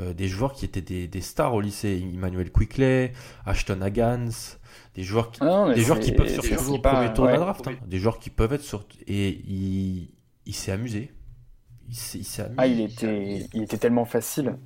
[0.00, 2.02] euh, des joueurs qui étaient des, des, stars au lycée.
[2.14, 3.12] Emmanuel Quickley,
[3.44, 4.30] Ashton Hagans
[4.94, 7.66] des joueurs qui, ah des joueurs qui peuvent sortir au premier tour de la draft,
[7.66, 7.76] hein.
[7.86, 10.10] des joueurs qui peuvent être sur et il,
[10.46, 11.12] il s'est amusé.
[11.88, 12.54] Il s'est amusé.
[12.58, 14.56] Ah, il était, il était tellement facile.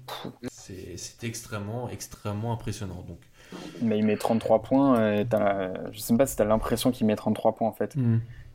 [0.49, 3.05] C'était extrêmement, extrêmement impressionnant.
[3.07, 3.19] Donc.
[3.83, 5.21] Mais il met 33 points.
[5.21, 5.27] Et
[5.93, 7.97] je sais pas si tu as l'impression qu'il met 33 points en fait.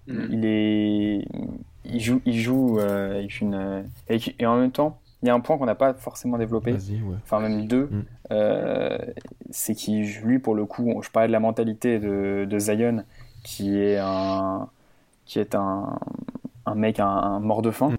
[0.07, 0.25] Hmm.
[0.29, 1.27] Il est,
[1.85, 5.39] il joue, il joue euh, avec une, et en même temps, il y a un
[5.39, 6.75] point qu'on n'a pas forcément développé,
[7.23, 8.05] enfin même deux, mm.
[8.31, 8.97] euh,
[9.51, 13.03] c'est qu'il, lui, pour le coup, je parlais de la mentalité de, de Zion,
[13.43, 14.67] qui est un,
[15.25, 15.99] qui est un,
[16.65, 17.93] un mec, un, mort de faim.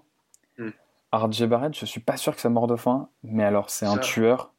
[0.57, 0.69] Mm.
[1.13, 3.97] RJ Barrett, je suis pas sûr que c'est mort de faim, mais alors c'est un
[3.97, 4.51] tueur.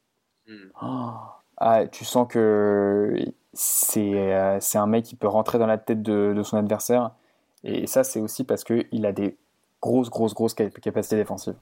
[0.49, 0.53] Mm.
[0.82, 1.11] Oh.
[1.59, 3.14] ah, tu sens que
[3.53, 7.11] c'est, euh, c'est un mec qui peut rentrer dans la tête de, de son adversaire.
[7.64, 9.36] Et ça, c'est aussi parce qu'il a des
[9.80, 11.56] grosses, grosses, grosses capacités défensives.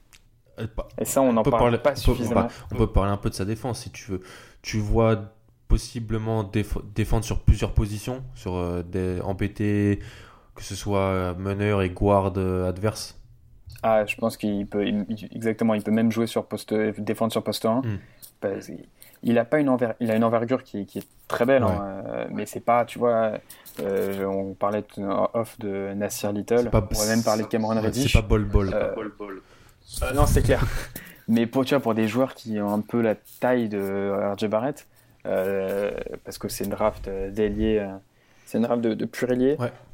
[0.99, 2.47] Et ça, on n'en parle pas suffisamment.
[2.71, 4.21] On peut, parler un peu de sa défense si tu veux.
[4.61, 5.33] Tu vois
[5.67, 6.49] possiblement
[6.93, 9.99] défendre sur plusieurs positions, sur euh, des, embêter
[10.55, 13.19] que ce soit meneur et guard euh, adverse.
[13.81, 14.85] Ah, je pense qu'il peut
[15.31, 17.99] exactement, il peut même jouer sur poste, défendre sur poste 1, hmm.
[19.23, 22.45] Il a pas une il a une envergure qui, qui est très belle, hein, mais
[22.45, 23.33] c'est pas, tu vois,
[23.79, 24.83] on parlait
[25.33, 28.11] off de Nasir Little, on va même parler de Cameron Reddish.
[28.11, 29.41] C'est pas bol bol.
[30.13, 30.63] non, c'est clair.
[31.27, 34.47] mais pour, tu vois, pour des joueurs qui ont un peu la taille de RJ
[34.47, 34.87] Barrett,
[35.23, 37.87] parce que c'est une draft d'ailier
[38.53, 39.29] c'est une rave de, de pur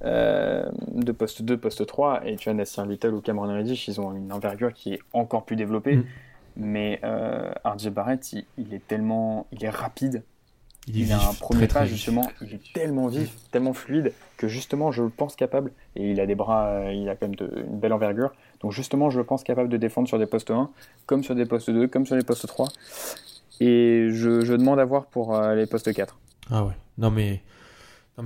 [0.04, 2.28] euh, de poste 2, poste 3.
[2.28, 5.46] Et tu as Nasser Little ou Cameron Reddish, ils ont une envergure qui est encore
[5.46, 5.96] plus développée.
[5.96, 6.06] Mm.
[6.56, 9.48] Mais euh, RJ Barrett, il, est tellement.
[9.52, 10.24] Il est rapide.
[10.88, 12.28] Il, a un premier pas, justement.
[12.42, 15.72] Il est tellement vif, tellement fluide, que justement, je le pense capable.
[15.96, 18.32] Et il a des bras, euh, il a quand même une belle envergure.
[18.62, 20.70] Donc, justement, je le pense capable de défendre sur des postes 1,
[21.06, 22.70] comme sur des postes 2, comme sur les postes 3.
[23.60, 26.18] Et je, je demande à voir pour euh, les postes 4.
[26.50, 26.74] Ah ouais.
[26.98, 27.42] Non, mais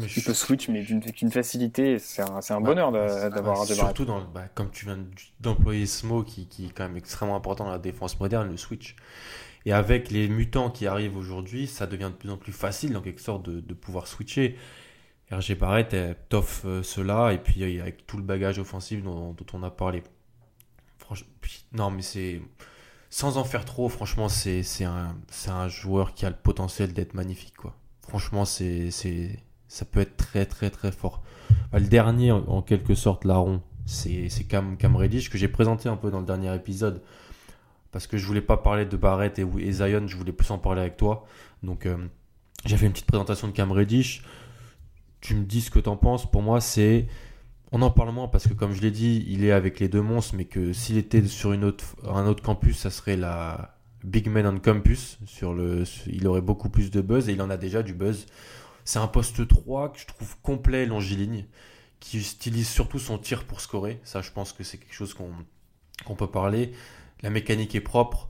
[0.01, 4.47] il peut switch, mais d'une facilité, c'est un, un, bonheur d'avoir un Surtout, dans, bah,
[4.53, 4.99] comme tu viens
[5.39, 8.57] d'employer ce mot qui, qui, est quand même extrêmement important dans la défense moderne, le
[8.57, 8.95] switch.
[9.65, 13.01] Et avec les mutants qui arrivent aujourd'hui, ça devient de plus en plus facile, en
[13.01, 14.57] quelque sorte, de, de pouvoir switcher.
[15.31, 15.95] RG Barrett
[16.29, 19.71] t'offre euh, cela, et puis euh, avec tout le bagage offensif dont, dont on a
[19.71, 20.03] parlé.
[20.97, 21.27] Franchement,
[21.71, 22.41] non, mais c'est.
[23.09, 25.15] Sans en faire trop, franchement, c'est un,
[25.47, 27.75] un joueur qui a le potentiel d'être magnifique, quoi.
[28.01, 28.89] Franchement, c'est
[29.73, 31.23] ça peut être très très très fort.
[31.71, 35.97] Bah, le dernier, en quelque sorte, larron, c'est Cam, Cam Reddish que j'ai présenté un
[35.97, 37.01] peu dans le dernier épisode.
[37.91, 40.81] Parce que je voulais pas parler de Barrett et, Zion, je voulais plus en parler
[40.81, 41.25] avec toi.
[41.63, 41.97] Donc euh,
[42.65, 44.23] j'ai fait une petite présentation de Cam Reddish.
[45.21, 46.29] Tu me dis ce que tu en penses.
[46.29, 47.07] Pour moi, c'est.
[47.71, 50.03] On en parle moins parce que, comme je l'ai dit, il est avec les deux
[50.03, 54.29] monstres, mais que s'il était sur une autre, un autre campus, ça serait la Big
[54.29, 55.17] Man on Campus.
[55.25, 58.27] Sur le, il aurait beaucoup plus de buzz et il en a déjà du buzz.
[58.85, 61.45] C'est un poste 3 que je trouve complet, longiligne,
[61.99, 63.99] qui utilise surtout son tir pour scorer.
[64.03, 66.73] Ça, je pense que c'est quelque chose qu'on peut parler.
[67.21, 68.29] La mécanique est propre,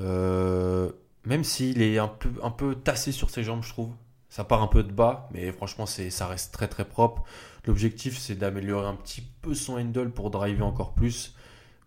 [0.00, 0.90] euh,
[1.24, 3.92] même s'il est un peu, tassé sur ses jambes, je trouve.
[4.28, 7.22] Ça part un peu de bas, mais franchement, ça reste très très propre.
[7.66, 11.34] L'objectif, c'est d'améliorer un petit peu son handle pour driver encore plus.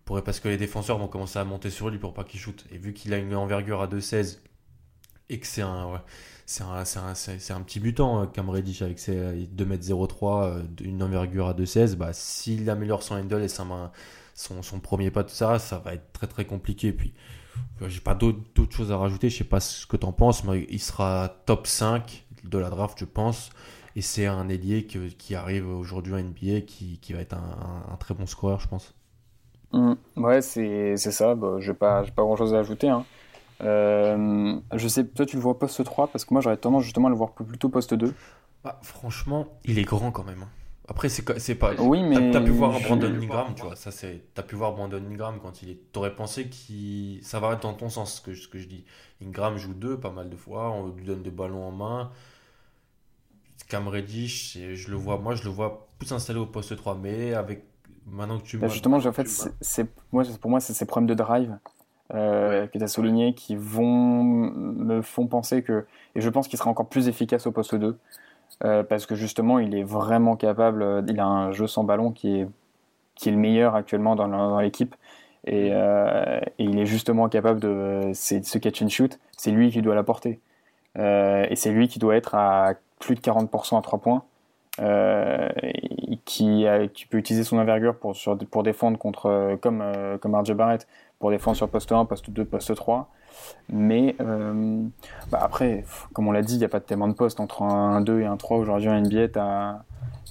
[0.04, 2.64] Parce que les défenseurs vont commencer à monter sur lui pour pas qu'il shoot.
[2.70, 4.38] Et vu qu'il a une envergure à 2,16
[5.28, 6.00] et que c'est un,
[6.46, 9.16] c'est un, un, un, petit butant, hein, Cam Reddish, avec ses
[9.56, 11.96] 2m03, euh, une envergure à 2,16.
[11.96, 13.90] Bah, S'il améliore son handle et son,
[14.34, 16.92] son, premier pas de ça, ça va être très très compliqué.
[16.92, 17.12] Puis,
[17.82, 19.28] euh, j'ai pas d'autres choses à rajouter.
[19.28, 22.70] Je sais pas ce que tu en penses, mais il sera top 5 de la
[22.70, 23.50] draft, je pense.
[23.96, 28.14] Et c'est un ailier qui arrive aujourd'hui en NBA qui, qui va être un, très
[28.14, 28.94] bon scoreur, je pense.
[29.72, 29.94] Mmh.
[30.18, 31.34] ouais, c'est ça.
[31.34, 32.88] Bah, je n'ai pas, pas grand chose à ajouter.
[32.88, 33.04] Hein.
[33.62, 37.08] Euh, je sais, toi tu le vois poste 3 parce que moi j'aurais tendance justement
[37.08, 38.12] à le voir plutôt poste 2.
[38.64, 40.42] Bah, franchement, il est grand quand même.
[40.42, 40.48] Hein.
[40.88, 41.74] Après, c'est pas.
[41.78, 42.30] Oui, mais.
[42.30, 43.74] T'as pu voir Brandon Ingram, tu vois.
[43.74, 44.22] Ça, c'est.
[44.34, 45.92] T'as pu voir Brandon Ingram quand il est.
[45.92, 47.22] T'aurais pensé qu'il.
[47.24, 48.84] Ça va être dans ton sens, ce que, ce que je dis.
[49.20, 50.70] Ingram joue deux pas mal de fois.
[50.70, 52.10] On lui donne des ballons en main.
[53.68, 55.18] Cam Reddish, je le vois.
[55.18, 56.96] Moi, je le vois plus installé au poste 3.
[56.96, 57.64] Mais avec.
[58.06, 58.58] Maintenant que tu.
[58.58, 59.28] Bah, justement, en fait,
[59.60, 61.58] c'est moi, pour moi, c'est ces problèmes de drive
[62.14, 66.58] euh, que tu as souligné qui vont me font penser que et je pense qu'il
[66.58, 67.98] sera encore plus efficace au poste 2
[68.64, 72.10] euh, parce que justement il est vraiment capable euh, il a un jeu sans ballon
[72.12, 72.48] qui est
[73.16, 74.94] qui est le meilleur actuellement dans, l'équipe.
[75.46, 79.80] Et, euh, et, il est justement capable de, ce catch and shoot c'est lui qui
[79.80, 80.40] doit l'apporter.
[80.98, 84.24] Et c'est lui qui doit être à plus de 40% à 3 points
[84.80, 85.48] euh,
[86.24, 89.84] qui, qui, peut utiliser son envergure pour, sur, pour défendre contre, comme,
[90.20, 90.86] comme RJ Barrett,
[91.18, 93.10] pour défendre sur poste 1, poste 2, poste 3.
[93.68, 94.82] Mais euh,
[95.30, 98.00] bah après, comme on l'a dit, il n'y a pas tellement de postes entre un
[98.00, 99.84] 2 et un 3 aujourd'hui en NBA.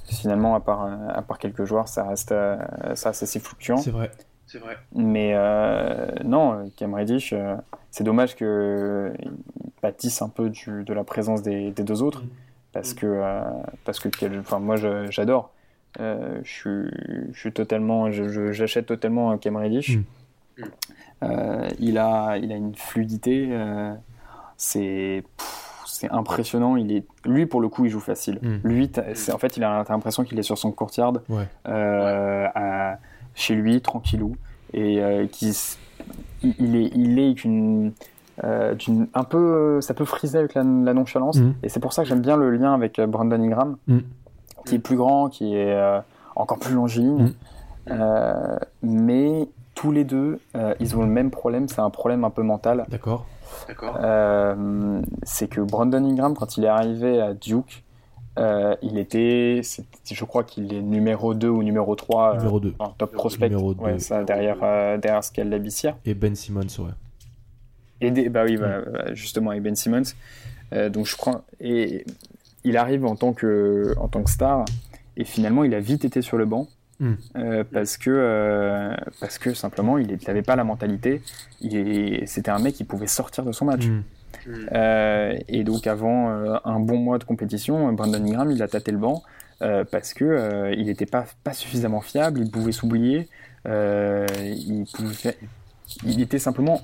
[0.07, 2.57] Finalement, à part, à part quelques joueurs, ça reste euh,
[2.93, 3.77] ça, assez fluctuant.
[3.77, 4.11] C'est vrai.
[4.45, 4.77] C'est vrai.
[4.93, 7.55] Mais euh, non, Cam Reddish, euh,
[7.89, 9.13] c'est dommage qu'il
[9.81, 12.23] pâtisse un peu du, de la présence des, des deux autres.
[12.23, 12.29] Mm.
[12.71, 12.97] Parce mm.
[12.97, 13.41] que,
[13.83, 14.75] parce que enfin, moi,
[15.09, 15.51] j'adore.
[15.97, 16.89] je, suis,
[17.31, 19.97] je suis totalement, j'achète totalement Cam Reddish.
[19.97, 20.03] Mm.
[21.23, 23.47] Euh, il, a, il a une fluidité.
[23.51, 23.93] Euh,
[24.57, 25.23] c'est
[25.87, 26.75] c'est impressionnant.
[26.75, 28.39] Il est, lui, pour le coup, il joue facile.
[28.41, 28.55] Mm.
[28.67, 31.13] Lui, c'est, en fait, il a l'impression qu'il est sur son courtyard,
[31.67, 32.93] euh,
[33.33, 34.35] chez lui, tranquillou,
[34.73, 35.55] et qui,
[36.43, 37.93] il est, il est une,
[38.43, 41.37] un peu, ça peut friser avec la, nonchalance.
[41.37, 41.53] Mm.
[41.63, 43.77] Et c'est pour ça que j'aime bien le lien avec Brandon Ingram,
[44.65, 46.01] qui est plus grand, qui est
[46.35, 47.31] encore plus longiligne,
[48.81, 49.47] mais
[49.85, 52.87] tous les deux, euh, ils ont le même problème, c'est un problème un peu mental.
[52.89, 53.27] D'accord.
[53.83, 57.83] Euh, c'est que Brandon Ingram, quand il est arrivé à Duke,
[58.39, 59.61] euh, il était,
[60.11, 62.73] je crois qu'il est numéro 2 ou numéro 3 numéro 2.
[62.97, 63.99] top prospect numéro 2.
[63.99, 64.57] ça, derrière,
[64.97, 65.53] derrière Scal
[66.03, 66.91] Et Ben Simmons, ouais.
[68.01, 68.79] Et bah oui, bah,
[69.13, 70.15] justement avec Ben Simmons.
[70.89, 72.05] donc je crois et
[72.63, 74.65] il arrive en tant que en tant que star
[75.15, 76.67] et finalement il a vite été sur le banc.
[76.97, 77.15] Hmm.
[77.73, 81.21] parce que parce que simplement il n'avait pas la mentalité
[81.59, 84.01] c'était un mec qui pouvait sortir de son match hmm.
[84.47, 88.91] Euh, et donc avant euh, un bon mois de compétition, Brandon Ingram il a tâté
[88.91, 89.23] le banc
[89.61, 93.27] euh, parce que il n'était pas, pas suffisamment fiable, il pouvait s'oublier,
[93.65, 94.85] il,
[96.05, 96.81] il était simplement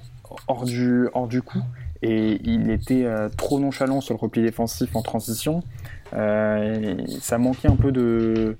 [0.47, 1.61] hors du, hors du coup
[2.01, 3.05] et il était
[3.37, 5.61] trop nonchalant sur le repli défensif en transition.
[6.11, 8.57] ça manquait un peu de,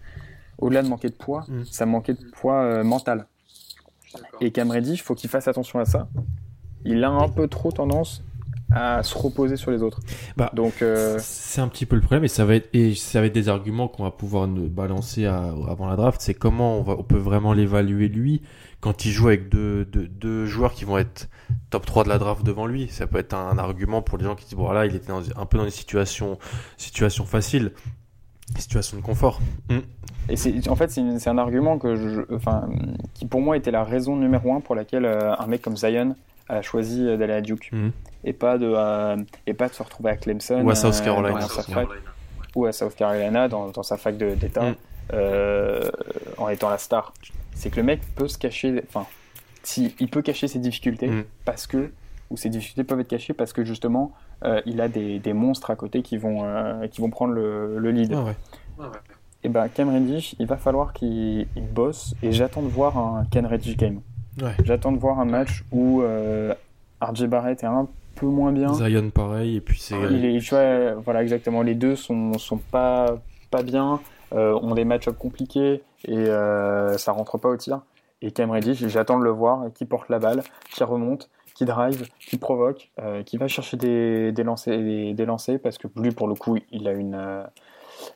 [0.62, 1.64] au-delà de manquer de poids, mm.
[1.66, 3.28] ça manquait de poids mental.
[4.40, 6.08] Et Cam Reddish, il faut qu'il fasse attention à ça.
[6.86, 8.24] Il a un peu trop tendance
[8.72, 10.00] à se reposer sur les autres.
[10.38, 13.20] Bah, Donc euh, c'est un petit peu le problème et ça va être et ça
[13.20, 16.22] va être des arguments qu'on va pouvoir nous balancer avant la draft.
[16.22, 18.42] C'est comment on, va, on peut vraiment l'évaluer lui
[18.80, 21.30] quand il joue avec deux, deux, joueurs qui vont être
[21.70, 22.88] top 3 de la draft devant lui.
[22.88, 25.46] Ça peut être un, argument pour les gens qui disent bon voilà il était un
[25.46, 26.40] peu dans une situation
[26.78, 27.74] situation facile,
[28.60, 29.40] situation de confort.
[29.70, 29.80] Mm.
[30.30, 32.70] Et c'est, en fait, c'est, un argument que je, enfin,
[33.14, 36.16] qui pour moi était la raison numéro un pour laquelle euh, un mec comme Zion
[36.48, 37.70] a choisi d'aller à Duke.
[37.72, 37.90] Mm
[38.24, 41.48] et pas de euh, et pas de se retrouver à Clemson ou à South Carolina,
[42.56, 44.76] ou à South Carolina dans, dans sa fac d'État mm.
[45.14, 45.90] euh,
[46.38, 47.14] en étant la star.
[47.54, 49.06] C'est que le mec peut se cacher, enfin,
[49.64, 51.24] si il peut cacher ses difficultés mm.
[51.46, 51.92] parce que
[52.30, 55.72] ou ses difficultés peuvent être cachées parce que justement euh, il a des, des, monstres
[55.72, 56.44] à côté qui vont
[56.90, 58.14] qui vont prendre le, le lead.
[58.14, 58.88] Ah ouais.
[59.44, 63.46] Et ben Cam Reddish, il va falloir qu'il bosse et j'attends de voir un Ken
[63.46, 64.02] Reddish game.
[64.64, 66.04] J'attends de voir un match où
[67.02, 68.74] RJ Barrett est un peu moins bien.
[68.74, 69.96] Zion pareil, et puis c'est.
[71.04, 71.62] voilà, exactement.
[71.62, 73.18] Les deux sont, sont pas,
[73.50, 74.00] pas bien,
[74.34, 77.82] euh, ont des match-ups compliqués et euh, ça rentre pas au tir.
[78.22, 81.30] Et Cam Reddish, j'attends de le voir, qui porte la balle, qui remonte,
[81.62, 85.88] qui drive, qui provoque, euh, qui va chercher des, des lancers, des, des, parce que
[85.96, 87.44] lui, pour le coup, il a une.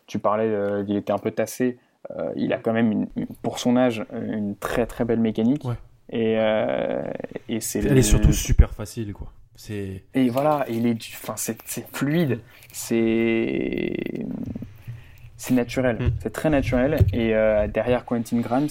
[0.07, 0.51] tu parlais,
[0.87, 1.77] il était un peu tassé.
[2.35, 3.07] il a quand même,
[3.43, 5.63] pour son âge, une très très belle mécanique.
[6.09, 6.33] Et,
[7.49, 7.85] et c'est.
[7.85, 9.31] Elle est surtout super facile, quoi.
[9.69, 12.39] Et voilà, il est, enfin, c'est fluide,
[12.73, 14.25] c'est
[15.37, 16.11] c'est naturel, mm.
[16.21, 16.99] c'est très naturel.
[17.13, 18.67] Et euh, derrière Quentin Grimes,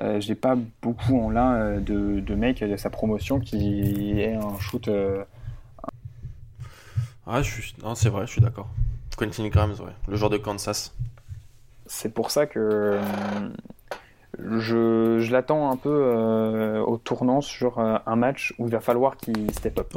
[0.00, 4.34] euh, j'ai pas beaucoup en là euh, de, de mecs de sa promotion qui est
[4.34, 4.88] un shoot.
[7.26, 7.74] Ah, je suis...
[7.82, 8.68] non, c'est vrai, je suis d'accord.
[9.16, 10.94] Quentin Grimes, ouais, le joueur de Kansas.
[11.86, 13.00] C'est pour ça que
[14.38, 18.80] je, je l'attends un peu euh, au tournant sur euh, un match où il va
[18.80, 19.92] falloir qu'il step up.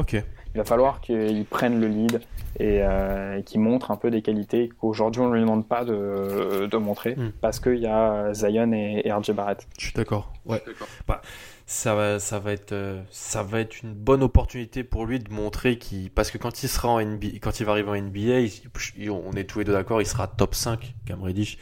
[0.54, 2.22] Il va falloir qu'il prenne le lead
[2.60, 6.68] et, euh, qu'il montre un peu des qualités qu'aujourd'hui on ne lui demande pas de,
[6.70, 7.32] de montrer hmm.
[7.40, 9.68] parce qu'il y a Zion et, et RJ Barrett.
[9.78, 10.34] Je suis d'accord.
[10.46, 10.62] Ouais.
[11.08, 11.22] Bah,
[11.66, 12.76] ça va, ça va être,
[13.12, 16.68] ça va être une bonne opportunité pour lui de montrer qu'il, parce que quand il
[16.68, 20.02] sera en NBA, quand il va arriver en NBA, on est tous les deux d'accord,
[20.02, 21.58] il sera top 5, Cam Reddish.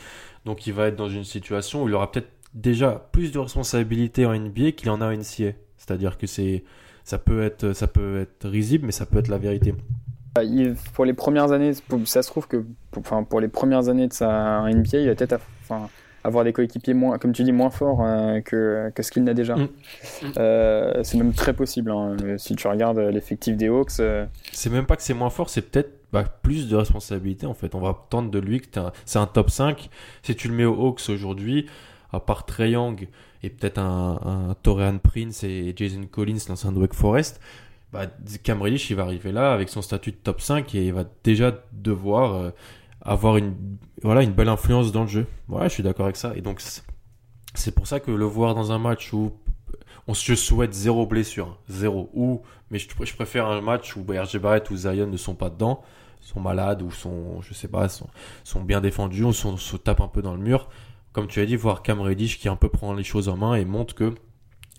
[0.45, 4.25] Donc il va être dans une situation où il aura peut-être déjà plus de responsabilités
[4.25, 5.53] en NBA qu'il en a en NCA.
[5.77, 6.63] C'est-à-dire que c'est
[7.03, 9.73] ça peut être ça peut être risible, mais ça peut être la vérité.
[10.35, 10.41] Bah,
[10.93, 11.73] pour les premières années,
[12.05, 15.15] ça se trouve que pour, enfin, pour les premières années de sa NBA, il va
[15.15, 15.89] peut-être enfin,
[16.23, 19.33] avoir des coéquipiers moins, comme tu dis, moins forts euh, que, que, ce qu'il n'a
[19.33, 19.55] déjà.
[19.55, 19.67] Mm.
[20.37, 21.91] Euh, c'est même très possible.
[21.91, 22.15] Hein.
[22.37, 23.99] Si tu regardes l'effectif des Hawks.
[23.99, 27.53] Euh, c'est même pas que c'est moins fort, c'est peut-être bah, plus de responsabilité en
[27.53, 27.73] fait.
[27.75, 28.67] On va attendre de lui que
[29.05, 29.89] c'est un top 5.
[30.23, 31.67] Si tu le mets aux Hawks aujourd'hui,
[32.11, 32.73] à part Trey
[33.43, 37.39] et peut-être un, un Torian Prince et Jason Collins, l'ancien de Wake Forest,
[37.91, 38.05] bah,
[38.43, 41.53] Cam il va arriver là avec son statut de top 5 et il va déjà
[41.71, 42.51] devoir euh,
[43.01, 43.55] avoir une,
[44.03, 45.27] voilà, une belle influence dans le jeu.
[45.47, 46.33] Ouais, je suis d'accord avec ça.
[46.35, 46.61] Et donc,
[47.53, 49.33] c'est pour ça que le voir dans un match où
[50.07, 52.09] on se souhaite zéro blessure, zéro.
[52.13, 55.81] Ou, mais je, préfère un match où RJ Barrett ou Zion ne sont pas dedans,
[56.21, 58.07] sont malades ou sont, je sais pas, sont,
[58.43, 60.69] sont bien défendus, sont, se tapent un peu dans le mur
[61.13, 63.55] comme tu as dit, voir Cam Reddish qui un peu prend les choses en main
[63.55, 64.13] et montre que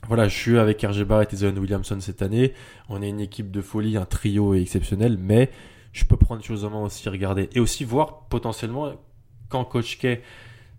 [0.08, 2.54] voilà, je suis avec RG Barrett et Zion Williamson cette année.
[2.88, 5.50] On est une équipe de folie, un trio exceptionnel, mais
[5.92, 7.48] je peux prendre les choses en main aussi, regarder.
[7.54, 8.92] Et aussi voir potentiellement
[9.48, 10.20] quand Coach K,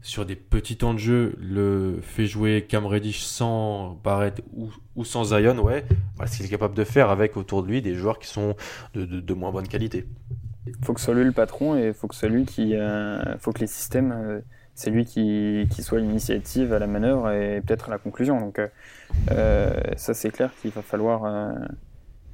[0.01, 4.41] sur des petits temps de jeu, le fait jouer Cam Reddish sans Barrett
[4.95, 5.85] ou, sans Zion, ouais,
[6.15, 8.55] voilà ce qu'il est capable de faire avec autour de lui des joueurs qui sont
[8.95, 10.07] de, moins bonne qualité.
[10.83, 12.75] Faut que soit lui le patron et faut que ce soit lui qui.
[12.75, 14.11] Euh, faut que les systèmes.
[14.11, 14.41] Euh,
[14.75, 18.39] c'est lui qui, qui soit l'initiative à la manœuvre et peut-être à la conclusion.
[18.39, 18.67] Donc euh,
[19.31, 21.53] euh, ça c'est clair qu'il va falloir euh,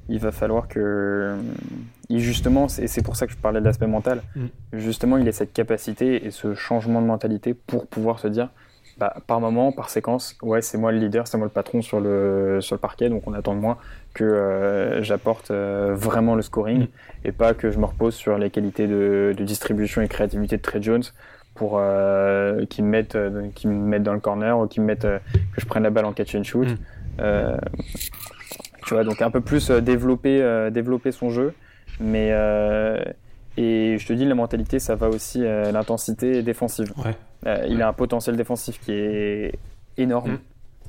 [0.08, 1.36] il va falloir que
[2.08, 4.46] il justement et c'est pour ça que je parlais de l'aspect mental mm.
[4.72, 8.48] justement il ait cette capacité et ce changement de mentalité pour pouvoir se dire
[8.98, 12.00] bah, par moment, par séquence, ouais, c'est moi le leader, c'est moi le patron sur
[12.00, 13.78] le, sur le parquet, donc on attend de moi
[14.12, 16.88] que euh, j'apporte euh, vraiment le scoring mm.
[17.24, 20.62] et pas que je me repose sur les qualités de, de distribution et créativité de
[20.62, 21.04] Trey Jones
[21.58, 23.18] pour euh, qui me mettent
[23.54, 26.06] qui me mettent dans le corner ou qui me mettent que je prenne la balle
[26.06, 26.68] en catch and shoot.
[26.68, 27.58] Mm.
[28.86, 31.52] tu vois, donc un peu plus développer développer son jeu,
[32.00, 32.30] mais
[33.56, 36.92] et je te dis la mentalité, ça va aussi l'intensité défensive.
[37.04, 37.16] Ouais.
[37.46, 39.58] Euh, il a un potentiel défensif qui est
[39.96, 40.38] énorme,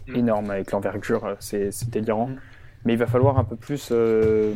[0.08, 0.16] mm.
[0.16, 2.28] énorme avec l'envergure, euh, c'est délirant.
[2.28, 2.40] Mm.
[2.86, 4.54] Mais il va falloir un peu plus euh,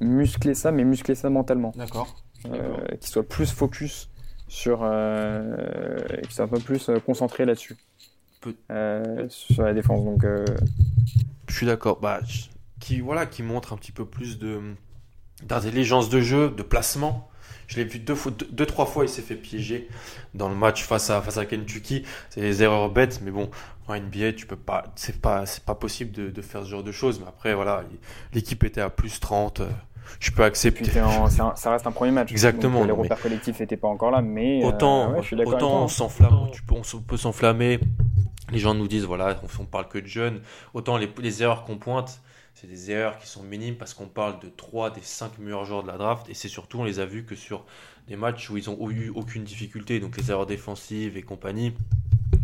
[0.00, 1.72] muscler ça, mais muscler ça mentalement.
[1.76, 2.16] D'accord.
[2.42, 4.08] qu'il soit plus focus
[4.48, 7.76] sur, qu'il soit un peu plus concentré là-dessus.
[9.28, 10.04] sur la défense.
[10.04, 10.24] Donc,
[11.48, 12.00] je suis d'accord.
[12.00, 12.20] Bah,
[12.80, 14.74] qui voilà, qui montre un petit peu plus de
[15.42, 17.28] d'intelligence de jeu, de placement.
[17.66, 19.88] Je l'ai vu deux, fois, deux, trois fois, il s'est fait piéger
[20.34, 22.04] dans le match face à, face à Kentucky.
[22.30, 23.50] C'est des erreurs bêtes, mais bon,
[23.88, 26.84] en NBA, tu peux pas, c'est pas, c'est pas possible de, de, faire ce genre
[26.84, 27.18] de choses.
[27.18, 27.84] Mais après, voilà,
[28.32, 29.62] l'équipe était à plus 30.
[30.06, 30.90] Euh, je peux accepter.
[30.90, 32.30] ça reste un premier match.
[32.30, 32.84] Exactement.
[32.84, 37.16] les repères collectifs n'étaient pas encore là, mais euh, autant, autant on s'enflamme, on peut
[37.16, 37.80] s'enflammer.
[38.52, 40.40] Les gens nous disent voilà, on, on parle que de jeunes.
[40.72, 42.20] Autant les, les erreurs qu'on pointe,
[42.56, 45.82] c'est des erreurs qui sont minimes parce qu'on parle de 3 des 5 meilleurs joueurs
[45.82, 47.66] de la draft et c'est surtout on les a vus que sur
[48.08, 51.74] des matchs où ils ont eu aucune difficulté donc les erreurs défensives et compagnie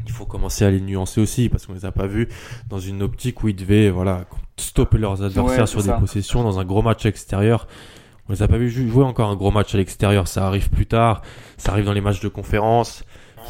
[0.05, 2.29] il faut commencer à les nuancer aussi parce qu'on les a pas vus
[2.69, 4.27] dans une optique où ils devaient voilà
[4.57, 7.67] stopper leurs adversaires sur des possessions dans un gros match extérieur
[8.29, 10.87] on les a pas vus jouer encore un gros match à l'extérieur ça arrive plus
[10.87, 11.23] tard
[11.57, 13.05] ça arrive dans les matchs de conférence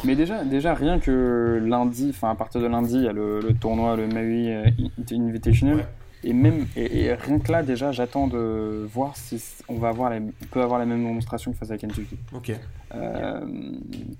[0.05, 3.41] mais déjà, déjà rien que lundi, enfin à partir de lundi, il y a le,
[3.59, 4.65] tournoi, le Maui euh,
[5.11, 5.85] Invitational.
[6.25, 10.11] Et même et, rien que là déjà, j'attends de voir si on va avoir
[10.51, 12.17] peut avoir la même démonstration que face à Kentucky.
[12.33, 12.53] Ok.
[12.95, 13.41] Euh,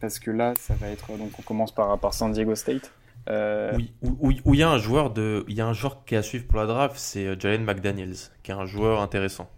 [0.01, 2.91] parce que là, ça va être donc on commence par par San Diego State.
[3.29, 6.15] Euh, oui, où il y a un joueur de, il y a un joueur qui
[6.15, 9.49] est à suivre pour la draft, c'est euh, Jalen McDaniels, qui est un joueur intéressant.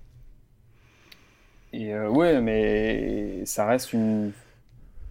[1.74, 4.32] Et ouais, mais ça reste une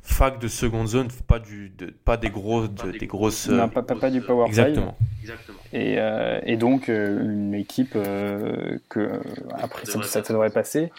[0.04, 1.72] fac de seconde zone, pas, du,
[2.04, 3.48] pas des, gros, des, grosses.
[3.48, 4.96] Non, pas, pas, du Power Exactement.
[5.22, 5.58] Exactement.
[5.72, 9.20] Et, euh, et donc, euh, une équipe euh, que,
[9.58, 10.92] après, ça, ça, devrait passer.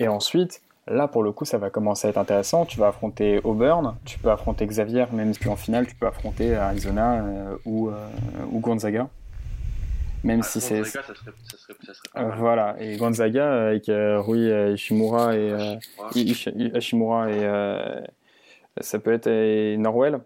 [0.00, 0.60] Et ensuite,
[0.90, 2.66] là, pour le coup, ça va commencer à être intéressant.
[2.66, 6.54] Tu vas affronter Auburn, tu peux affronter Xavier, même si en finale, tu peux affronter
[6.54, 7.24] Arizona
[7.64, 7.90] ou,
[8.50, 9.08] ou Gonzaga.
[10.24, 10.82] Même si c'est.
[10.82, 11.14] Ça serait,
[11.44, 15.78] ça serait, ça serait voilà, et Gonzaga avec Rui Ishimura et,
[16.16, 18.02] Ishimura et
[18.80, 20.20] ça peut être Norwell.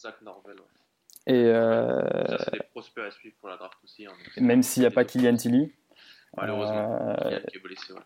[0.00, 1.34] Zach Norwell, ouais.
[1.34, 2.00] Et euh...
[2.28, 4.06] Ça serait prospère à suivre pour la draft aussi.
[4.06, 5.72] Hein, même s'il n'y a pas Kylian Tilly.
[6.36, 7.14] Malheureusement, euh...
[7.16, 7.92] Kylian qui est blessé.
[7.92, 8.00] Ouais.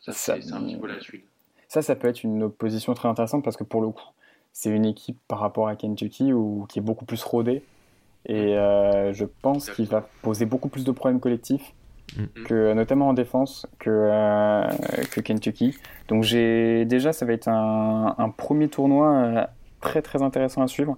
[0.00, 1.24] Ça, ça c'est un petit peu la suite.
[1.68, 4.04] Ça, ça peut être une opposition très intéressante parce que pour le coup,
[4.52, 7.62] c'est une équipe par rapport à Kentucky où, qui est beaucoup plus rodée.
[8.26, 11.74] Et euh, je pense qu'il va poser beaucoup plus de problèmes collectifs,
[12.16, 12.24] mm.
[12.44, 14.66] que, notamment en défense, que, euh,
[15.12, 15.76] que Kentucky.
[16.08, 19.44] Donc j'ai déjà, ça va être un, un premier tournoi euh,
[19.80, 20.96] très très intéressant à suivre.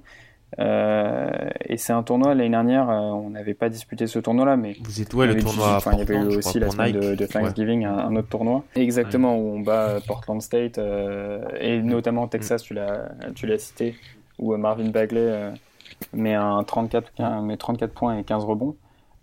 [0.58, 4.76] Euh, et c'est un tournoi l'année dernière, euh, on n'avait pas disputé ce tournoi-là, mais
[4.82, 5.78] vous êtes ouais, le tournoi.
[5.92, 8.64] il y avait eu aussi la semaine de, de, Thanksgiving, un, autre tournoi.
[8.74, 13.94] Exactement où on bat Portland State euh, et notamment Texas, tu l'as tu l'as cité,
[14.38, 15.52] où Marvin Bagley
[16.14, 18.74] met un 34 met 34 points et 15 rebonds.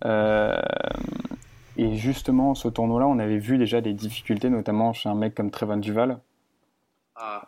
[0.06, 5.50] et justement, ce tournoi-là, on avait vu déjà des difficultés, notamment chez un mec comme
[5.50, 6.20] Trevon Duval,
[7.16, 7.48] ah.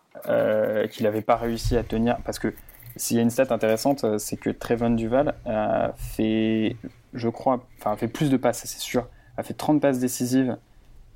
[0.89, 2.55] qu'il n'avait pas réussi à tenir parce que
[2.97, 6.75] s'il y a une stat intéressante, euh, c'est que Trevon Duval a fait,
[7.13, 10.57] je crois, enfin, a fait plus de passes, c'est sûr, a fait 30 passes décisives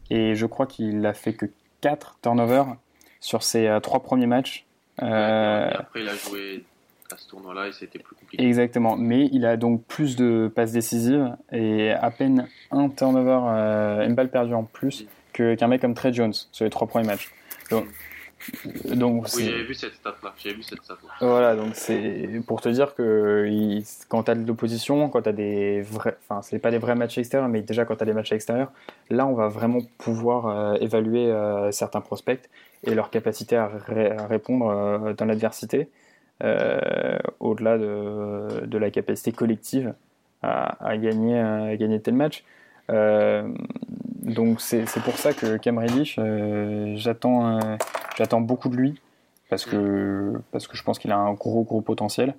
[0.09, 1.45] et je crois qu'il a fait que
[1.81, 2.75] 4 turnovers
[3.19, 4.65] sur ses euh, trois premiers matchs.
[5.01, 6.63] Euh, et après, il a joué
[7.11, 8.43] à ce tournoi-là et c'était plus compliqué.
[8.43, 14.15] Exactement, mais il a donc plus de passes décisives et à peine un turnover, une
[14.15, 17.31] balle perdue en plus qu'un mec comme Trey Jones sur les trois premiers matchs.
[17.69, 17.85] Donc,
[18.95, 20.33] donc, oui, j'avais vu cette stat-là.
[20.61, 23.47] stat Voilà, donc c'est pour te dire que
[24.07, 26.17] quand tu as de l'opposition, quand tu as des vrais.
[26.27, 28.71] Enfin, c'est pas des vrais matchs extérieurs, mais déjà quand tu as des matchs extérieurs,
[29.09, 32.49] là, on va vraiment pouvoir euh, évaluer euh, certains prospects
[32.83, 33.69] et leur capacité à,
[34.27, 35.89] répondre euh, dans l'adversité,
[37.39, 39.93] au-delà de, de, la capacité collective
[40.41, 42.43] à, à gagner, à gagner tel match.
[42.91, 46.19] Donc, c'est pour ça que Cam Reddish,
[46.95, 47.77] j'attends
[48.17, 48.99] J'attends beaucoup de lui
[49.49, 52.35] parce que, parce que je pense qu'il a un gros gros potentiel.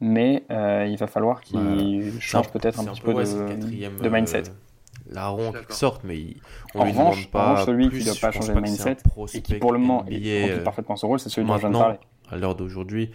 [0.00, 4.42] Mais euh, il va falloir qu'il change peut-être un, petit peu, de, de, mindset.
[4.42, 6.36] Euh, la ronde qui sorte, mais
[6.74, 7.64] on en lui revanche, demande pas.
[7.66, 8.96] celui qui ne doit pas changer de mindset
[9.34, 11.70] et qui pour le moment remplit euh, parfaitement son rôle, c'est celui dont je viens
[11.70, 11.98] de parler.
[12.30, 13.10] À l'heure d'aujourd'hui,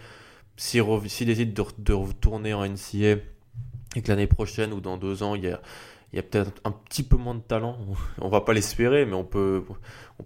[0.56, 0.84] s'il
[1.26, 3.16] décide de, de, retourner en NCA
[3.96, 5.60] et que l'année prochaine ou dans deux ans, il y a,
[6.14, 7.76] il y a peut-être un petit peu moins de talent.
[8.20, 9.64] On va pas l'espérer, mais on peut,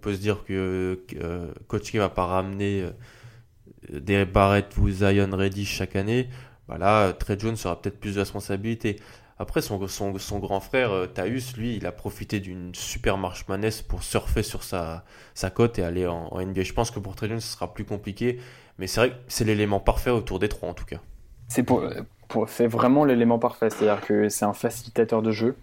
[0.05, 5.65] se dire que, que Coach K va pas ramener euh, des Barrett ou Zion Reddy
[5.65, 6.29] chaque année.
[6.67, 8.97] Bah là, Trey Jones aura peut-être plus de responsabilité.
[9.39, 14.03] Après, son, grand frère, euh, Taus, lui, il a profité d'une super marche manesse pour
[14.03, 16.61] surfer sur sa, sa cote et aller en, NBA.
[16.61, 18.39] Je pense que pour Trey Jones, ce sera plus compliqué.
[18.77, 20.99] Mais c'est vrai que c'est l'élément parfait autour des trois, en tout cas.
[21.47, 23.71] C'est vraiment l'élément parfait.
[23.71, 25.55] C'est-à-dire que c'est un facilitateur de jeu.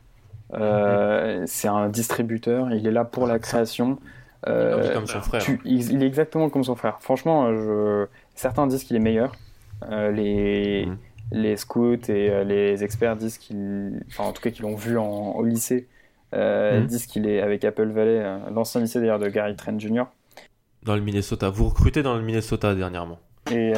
[0.55, 2.72] Euh, c'est un distributeur.
[2.72, 3.99] Il est là pour la création.
[4.47, 5.42] Euh, il est comme son frère.
[5.64, 6.99] il, est exactement comme son frère.
[7.01, 9.32] Franchement, je, certains disent qu'il est meilleur.
[9.90, 10.97] les, mhm
[11.32, 14.99] les scouts et euh, les experts disent qu'il, enfin en tout cas qu'ils l'ont vu
[14.99, 15.88] en, au lycée,
[16.34, 16.86] euh, mhm.
[16.86, 20.05] disent qu'il est avec Apple Valley, euh, l'ancien lycée d'ailleurs de Gary Trent Jr.
[20.82, 21.51] Dans le Minnesota.
[21.51, 23.18] Vous recrutez dans le Minnesota dernièrement.
[23.51, 23.72] Et,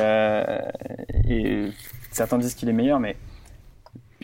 [1.28, 1.68] et
[2.10, 3.16] certains disent qu'il est meilleur, mais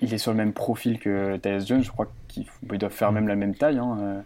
[0.01, 1.83] il est sur le même profil que Tyus Jones.
[1.83, 2.47] Je crois qu'ils
[2.79, 4.23] doivent faire même la même taille, hein,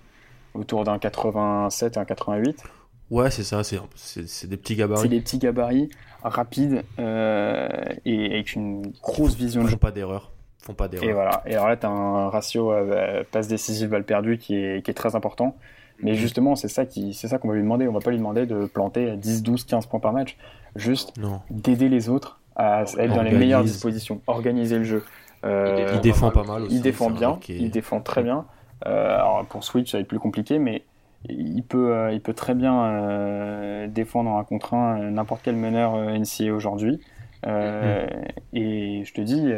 [0.54, 2.62] autour d'un 87 et un 88.
[3.10, 5.02] Ouais, c'est ça, c'est des petits gabarits.
[5.02, 5.88] C'est des petits gabarits
[6.22, 7.68] rapides euh,
[8.04, 9.76] et avec une grosse vision de jeu.
[9.76, 10.30] pas d'erreur.
[10.58, 11.08] Font pas d'erreur.
[11.08, 11.42] Et voilà.
[11.46, 14.90] Et alors là, tu as un ratio euh, passe décisive balle perdue qui est, qui
[14.90, 15.56] est très important.
[16.00, 16.16] Mais mhm.
[16.16, 17.88] justement, c'est ça qui, c'est ça qu'on va lui demander.
[17.88, 20.36] On va pas lui demander de planter 10, 12, 15 points par match.
[20.76, 21.14] Juste
[21.50, 25.04] d'aider les autres à, être dans les meilleures dispositions, organiser le jeu.
[25.44, 26.76] Euh, il défend pas mal aussi.
[26.76, 27.38] Il défend bien.
[27.48, 28.46] Il défend très bien.
[28.86, 30.84] Euh, alors pour Switch, ça va être plus compliqué, mais
[31.28, 35.56] il peut, euh, il peut très bien euh, défendre un contre un euh, n'importe quel
[35.56, 37.00] meneur NCA aujourd'hui.
[37.44, 38.30] Mm-hmm.
[38.52, 39.48] Et je te dis,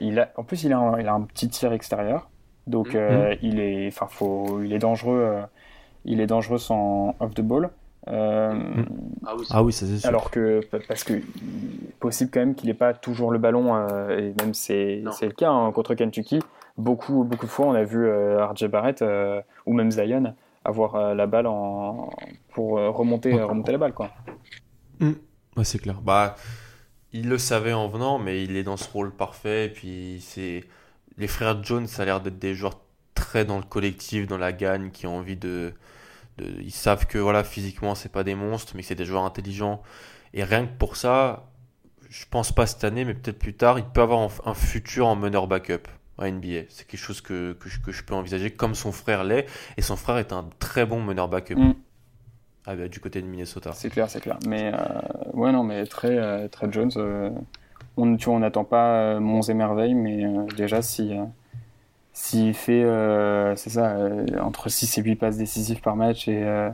[0.00, 2.28] il a, en plus, il a, un, il a un petit tir extérieur.
[2.66, 3.38] Donc, mm-hmm.
[3.42, 5.42] il, est, faut, il est dangereux.
[6.04, 7.70] il est dangereux sans off the ball.
[8.06, 8.84] Mm.
[9.50, 10.08] Ah oui, ça c'est sûr.
[10.08, 11.14] Alors que, parce que
[12.00, 15.72] possible quand même qu'il n'ait pas toujours le ballon, et même c'est le cas hein,
[15.72, 16.40] contre Kentucky.
[16.76, 19.04] Beaucoup, beaucoup de fois, on a vu RJ Barrett
[19.66, 20.34] ou même Zion
[20.64, 22.10] avoir euh, la balle en...
[22.52, 23.92] pour euh, remonter, remonter la balle.
[23.92, 24.10] Quoi.
[25.00, 25.12] Mm.
[25.56, 26.00] Ouais, c'est clair.
[26.00, 26.36] Bah,
[27.12, 29.66] il le savait en venant, mais il est dans ce rôle parfait.
[29.66, 30.64] Et puis, c'est
[31.16, 32.80] les frères Jones, ça a l'air d'être des joueurs
[33.14, 35.74] très dans le collectif, dans la gagne, qui ont envie de.
[36.38, 36.60] de...
[36.60, 39.82] Ils savent que voilà, physiquement, c'est pas des monstres, mais c'est des joueurs intelligents.
[40.32, 41.48] Et rien que pour ça,
[42.14, 45.16] je pense pas cette année, mais peut-être plus tard, il peut avoir un futur en
[45.16, 45.88] meneur backup
[46.18, 46.66] en NBA.
[46.68, 49.46] C'est quelque chose que, que, je, que, je, peux envisager comme son frère l'est.
[49.76, 51.74] Et son frère est un très bon meneur backup mm.
[52.66, 53.72] ah, bah, du côté de Minnesota.
[53.74, 54.38] C'est clair, c'est clair.
[54.46, 54.78] Mais euh,
[55.32, 56.92] ouais, non, mais très, euh, très Jones.
[56.96, 57.30] Euh,
[57.96, 60.24] on, tu on n'attend pas monts et merveilles, mais
[60.56, 61.12] déjà, si.
[62.16, 62.84] S'il fait,
[63.56, 63.96] c'est ça,
[64.40, 66.70] entre 6 et 8 passes décisives par match et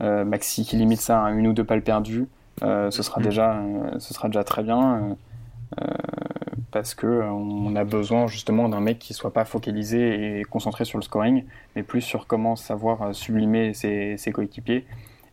[0.00, 2.26] Maxi qui limite ça à une ou deux balles perdues,
[2.60, 3.24] ce, sera mm.
[3.24, 3.62] déjà,
[3.98, 5.16] ce sera déjà très bien
[6.74, 10.84] parce que euh, on a besoin justement d'un mec qui soit pas focalisé et concentré
[10.84, 11.44] sur le scoring,
[11.76, 14.84] mais plus sur comment savoir euh, sublimer ses, coéquipiers.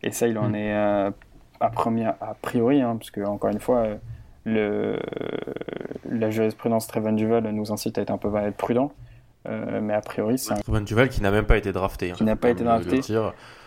[0.03, 0.55] Et ça, il en mm.
[0.55, 1.11] est euh,
[1.59, 3.87] à, première, a priori, hein, parce que encore une fois,
[4.45, 4.99] le,
[6.11, 8.91] la jurisprudence Trevan Duval nous incite à être un peu à être prudent.
[9.49, 10.81] mais a priori, c'est un...
[10.81, 12.11] Duval qui n'a même pas été drafté.
[12.11, 13.01] Hein, qui n'a pas été drafté.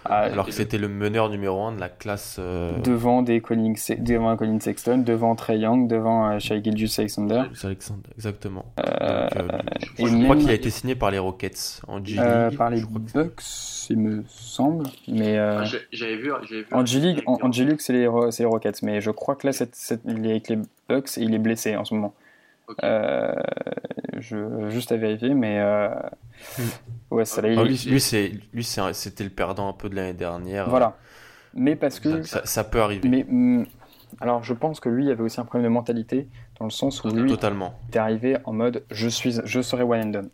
[0.07, 2.37] Ah, alors que c'était le meneur numéro 1 de la classe.
[2.39, 7.45] Euh, devant, des Colin, devant Colin Sexton, devant Trey Young, devant euh, Shai Gilgeous Alexander.
[7.63, 8.67] Alexander, exactement.
[8.81, 9.29] Euh,
[9.99, 12.57] je, crois qu'il a été signé par les Rockets en G League.
[12.57, 13.43] par les Bucks,
[13.89, 14.87] il me semble.
[15.09, 18.83] Mais, ah, J'avais vu, vu, En G League, en, G League c'est les, les, Rockets.
[18.83, 19.67] Mais je crois que là,
[20.07, 22.15] il est avec les Bucks et il est blessé en ce moment.
[22.83, 23.35] Euh,
[24.19, 25.89] je, juste à vérifier, mais euh,
[27.11, 30.69] ouais, ça, ah, lui, lui, c'est, lui c'était le perdant un peu de l'année dernière.
[30.69, 30.97] Voilà.
[31.55, 32.23] Mais parce que.
[32.23, 33.09] Ça, peut arriver.
[33.09, 33.65] Mais, hmm,
[34.21, 37.09] alors, je pense que lui avait aussi un problème de mentalité, dans le sens où
[37.11, 37.79] lui Totalement.
[37.89, 40.31] était arrivé en mode je, suis, je serai one and done.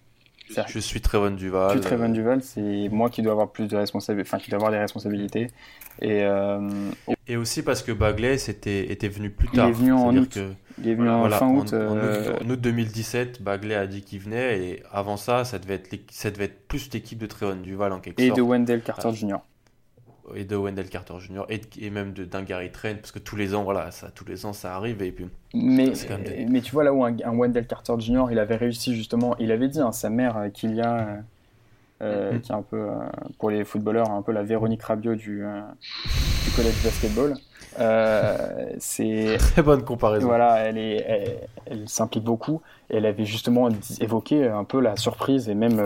[0.66, 1.76] Je suis très bon Duval.
[1.76, 4.58] Je suis bon Duval, c'est moi qui dois avoir plus de responsabilités, enfin qui dois
[4.58, 5.48] avoir des responsabilités.
[6.00, 6.90] Et, euh,
[7.28, 9.68] et aussi parce que Bagley était, était venu plus tard.
[9.68, 10.38] Il est venu en août.
[10.78, 11.74] il est venu en fin août.
[11.74, 16.30] En, août 2017, Bagley a dit qu'il venait et avant ça, ça devait être, ça
[16.30, 18.38] devait être plus l'équipe de Trevon Duval en quelque et sorte.
[18.38, 19.36] Et de Wendell Carter Jr
[20.34, 21.42] et de Wendell Carter Jr.
[21.48, 24.46] et, et même d'un Gary Trent parce que tous les ans voilà ça tous les
[24.46, 25.92] ans ça arrive et puis mais
[26.48, 28.26] mais tu vois là où un, Wendell Carter Jr.
[28.30, 30.98] il avait réussi justement il avait dit à hein, sa mère euh, qu'il y a
[30.98, 31.16] euh,
[32.02, 32.88] euh, qui est un peu
[33.38, 35.42] pour les footballeurs un peu la Véronique Rabiot du,
[36.44, 37.34] du collège basketball
[38.78, 43.68] c'est très bonne comparaison voilà elle est elle, s'implique beaucoup elle avait justement
[44.00, 45.82] évoqué un peu la surprise et même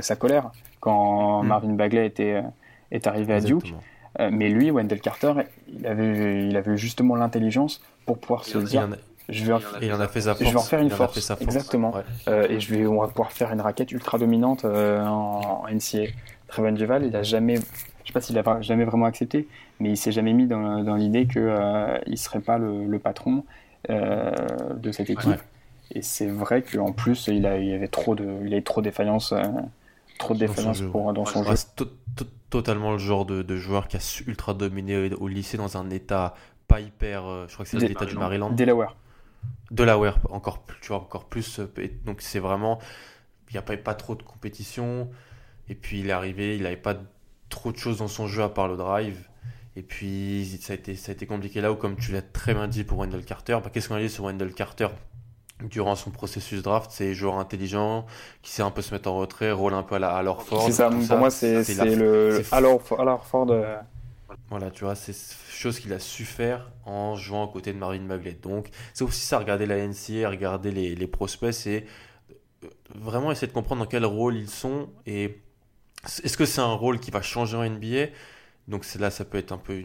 [0.00, 1.46] sa colère quand mm.
[1.46, 2.42] Marvin Bagley était
[2.90, 3.74] est arrivé à Duke.
[4.18, 5.32] mais lui, Wendell Carter,
[5.68, 8.88] il avait, il avait justement l'intelligence pour pouvoir se dire.
[9.28, 11.30] je vais, en, a fait sa je vais en faire une force.
[11.40, 11.94] Exactement.
[12.26, 16.10] et je vais, on va pouvoir faire une raquette ultra dominante en, NCA.
[16.50, 19.46] Trevon Duval, il a jamais, je sais pas s'il a jamais vraiment accepté,
[19.78, 22.98] mais il s'est jamais mis dans, dans l'idée qu'il euh, il serait pas le, le
[22.98, 23.44] patron
[23.88, 24.30] euh,
[24.76, 25.40] de cette équipe.
[25.92, 28.86] Et c'est vrai qu'en plus, il, a, il avait trop de, il a trop de
[28.86, 29.42] défaillances, euh,
[30.18, 31.54] trop de défaillances pour, dans son jeu.
[32.50, 36.34] Totalement le genre de, de, joueur qui a ultra dominé au lycée dans un état
[36.68, 38.50] pas hyper, je crois que c'est l'état du Maryland.
[38.50, 38.96] Delaware.
[39.70, 41.60] Delaware, encore plus, tu vois, encore plus.
[42.04, 42.78] Donc c'est vraiment,
[43.48, 45.10] il n'y a pas, pas trop de compétition.
[45.68, 46.96] Et puis il est arrivé, il n'avait pas
[47.48, 49.28] trop de choses dans son jeu à part le drive.
[49.76, 52.54] Et puis ça a été, ça a été compliqué là où, comme tu l'as très
[52.54, 54.88] bien dit pour Wendell Carter, bah, qu'est-ce qu'on a dit sur Wendell Carter?
[55.62, 58.06] Durant son processus draft C'est joueur intelligent
[58.42, 60.62] qui sait un peu se mettre en retrait, rôle un peu à la à Ford.
[60.66, 61.62] C'est ça, pour moi c'est
[61.96, 63.50] le alors Ford.
[63.50, 63.76] Euh.
[64.48, 65.14] Voilà, tu vois, c'est
[65.50, 68.36] chose qu'il a su faire en jouant à côté de Marvin Bagley.
[68.40, 71.84] Donc c'est aussi ça, regarder la NCA, regarder les, les prospects, c'est
[72.64, 75.40] euh, vraiment essayer de comprendre dans quel rôle ils sont et
[76.24, 78.06] est-ce que c'est un rôle qui va changer en NBA
[78.68, 79.82] Donc là, ça peut être un peu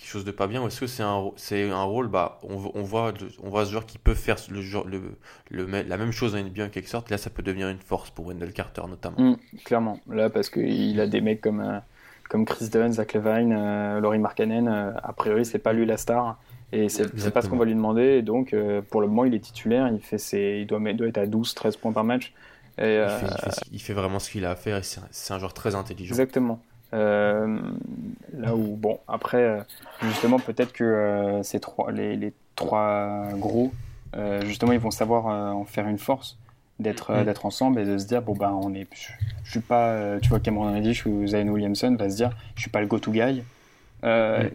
[0.00, 0.62] quelque chose de pas bien.
[0.62, 3.70] Ou est-ce que c'est un, c'est un rôle, bah, on, on, voit, on voit ce
[3.70, 5.02] joueur qui peut faire le, le,
[5.50, 7.10] le, la même chose en NBA en quelque sorte.
[7.10, 9.20] Là, ça peut devenir une force pour Wendell Carter notamment.
[9.20, 10.00] Mm, clairement.
[10.08, 11.78] Là, parce qu'il a des mecs comme, euh,
[12.30, 14.68] comme Chris Dunn, Zach Levine, euh, Laurie Markkanen.
[14.68, 16.38] Euh, a priori, c'est pas lui la star.
[16.72, 18.22] Et c'est pas ce qu'on va lui demander.
[18.22, 18.54] donc,
[18.90, 19.88] pour le moment, il est titulaire.
[19.88, 22.32] Il, fait ses, il doit, doit être à 12-13 points par match.
[22.80, 23.20] Euh,
[23.72, 26.12] il, fait, vraiment ce qu'il a à faire et c'est un, joueur très intelligent.
[26.12, 26.62] Exactement.
[26.92, 27.58] Euh,
[28.36, 29.60] là où, bon, après, euh,
[30.02, 33.72] justement, peut-être que ces trois, les, trois gros,
[34.44, 36.36] justement, ils vont savoir en faire une force
[36.78, 37.24] d'être mm.
[37.24, 38.86] d'être ensemble et de se dire bon ben on est
[39.44, 42.70] je, suis pas tu vois Cameron Reddish ou Zion Williamson va se dire je suis
[42.70, 43.42] pas le go-to guy
[44.02, 44.06] mm.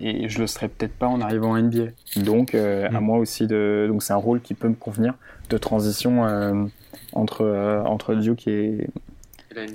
[0.01, 1.91] et je le serai peut-être pas en arrivant en NBA
[2.23, 2.99] donc à mm.
[2.99, 5.13] moi aussi de donc c'est un rôle qui peut me convenir
[5.51, 6.71] de transition
[7.15, 8.87] entre, euh, entre Duke et,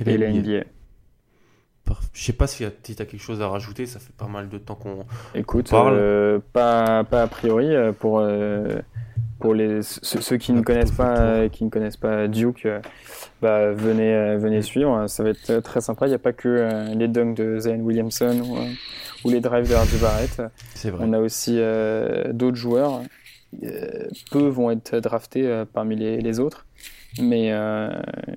[0.07, 0.65] et la NBA.
[2.13, 4.59] Je sais pas si tu as quelque chose à rajouter, ça fait pas mal de
[4.59, 5.97] temps qu'on Écoute, parle.
[5.97, 8.23] Euh, pas, pas a priori euh, pour,
[9.39, 12.69] pour les, ceux, qui, ne connaissent pas, qui ne connaissent pas Duke,
[13.41, 16.07] bah, venez, venez suivre, ça va être très sympa.
[16.07, 18.59] Il n'y a pas que les dunks de Zion Williamson ou,
[19.27, 20.43] ou les drives de Hardy Barrett.
[21.01, 21.61] On a aussi
[22.33, 23.03] d'autres joueurs.
[24.31, 26.67] peu vont être draftés parmi les, les autres.
[27.19, 27.91] Mais, euh,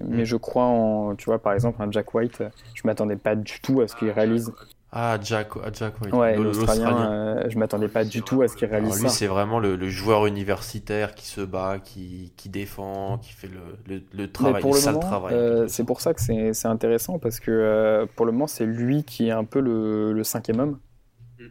[0.05, 0.25] mais mm.
[0.25, 2.43] je crois en, tu vois, par exemple, un Jack White,
[2.73, 4.51] je m'attendais pas du tout à ce qu'il réalise.
[4.91, 6.13] Ah, Jack, Jack White.
[6.13, 9.59] Ouais, l'Australien, euh, je m'attendais pas du tout à ce qu'il réalise lui, c'est vraiment
[9.59, 14.73] le, joueur universitaire qui se bat, qui, qui défend, qui fait le, le, travail, pour
[14.73, 15.33] le, sale travail.
[15.33, 19.27] Euh, c'est pour ça que c'est intéressant, parce que pour le moment, c'est lui qui
[19.27, 20.79] est un peu le, cinquième homme.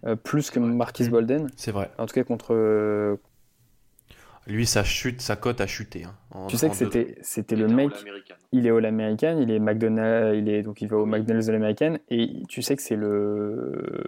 [0.04, 0.14] Mm.
[0.16, 1.10] plus que Marquis mm.
[1.10, 1.46] Bolden.
[1.56, 1.90] C'est vrai.
[1.98, 2.54] En tout cas, contre,
[4.46, 6.04] lui, sa chute, sa cote a chuté.
[6.04, 7.92] Hein, tu sais que c'était, c'était le mec.
[8.50, 11.54] Il est All American, il est McDonald's, il est donc il va au McDonald's All
[11.54, 14.04] American et tu sais que c'est le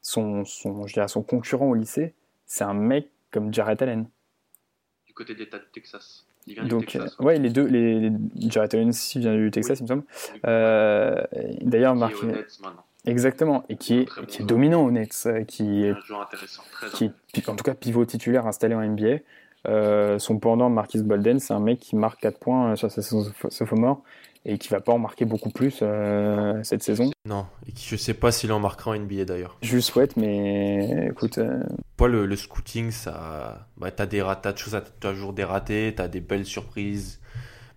[0.00, 2.14] son son je dirais son concurrent au lycée,
[2.46, 4.06] c'est un mec comme Jarrett Allen.
[5.06, 6.26] Du côté de l'État de Texas.
[6.46, 7.38] Il vient donc, du Texas, ouais.
[7.38, 8.10] les deux, les,
[8.48, 10.04] Jarrett Allen aussi vient du Texas, il me semble.
[10.46, 11.22] Euh,
[11.60, 12.14] d'ailleurs, Marc.
[13.04, 15.94] Exactement, et qui est, qui est dominant au Nets, euh, qui est,
[16.92, 19.18] qui est, en tout cas pivot titulaire installé en NBA.
[19.68, 23.02] Euh, son pendant, Marquis Bolden, c'est un mec qui marque 4 points euh, sur sa
[23.02, 24.02] saison sophomore
[24.44, 27.12] et qui va pas en marquer beaucoup plus euh, cette saison.
[27.28, 29.56] Non, et qui, je sais pas s'il en marquera en NBA d'ailleurs.
[29.62, 31.38] Je le souhaite, mais écoute.
[31.38, 31.62] Euh...
[32.00, 34.18] le, le, scouting, ça, bah, t'as des
[34.56, 37.20] choses, t'as toujours des ratés, t'as des belles surprises.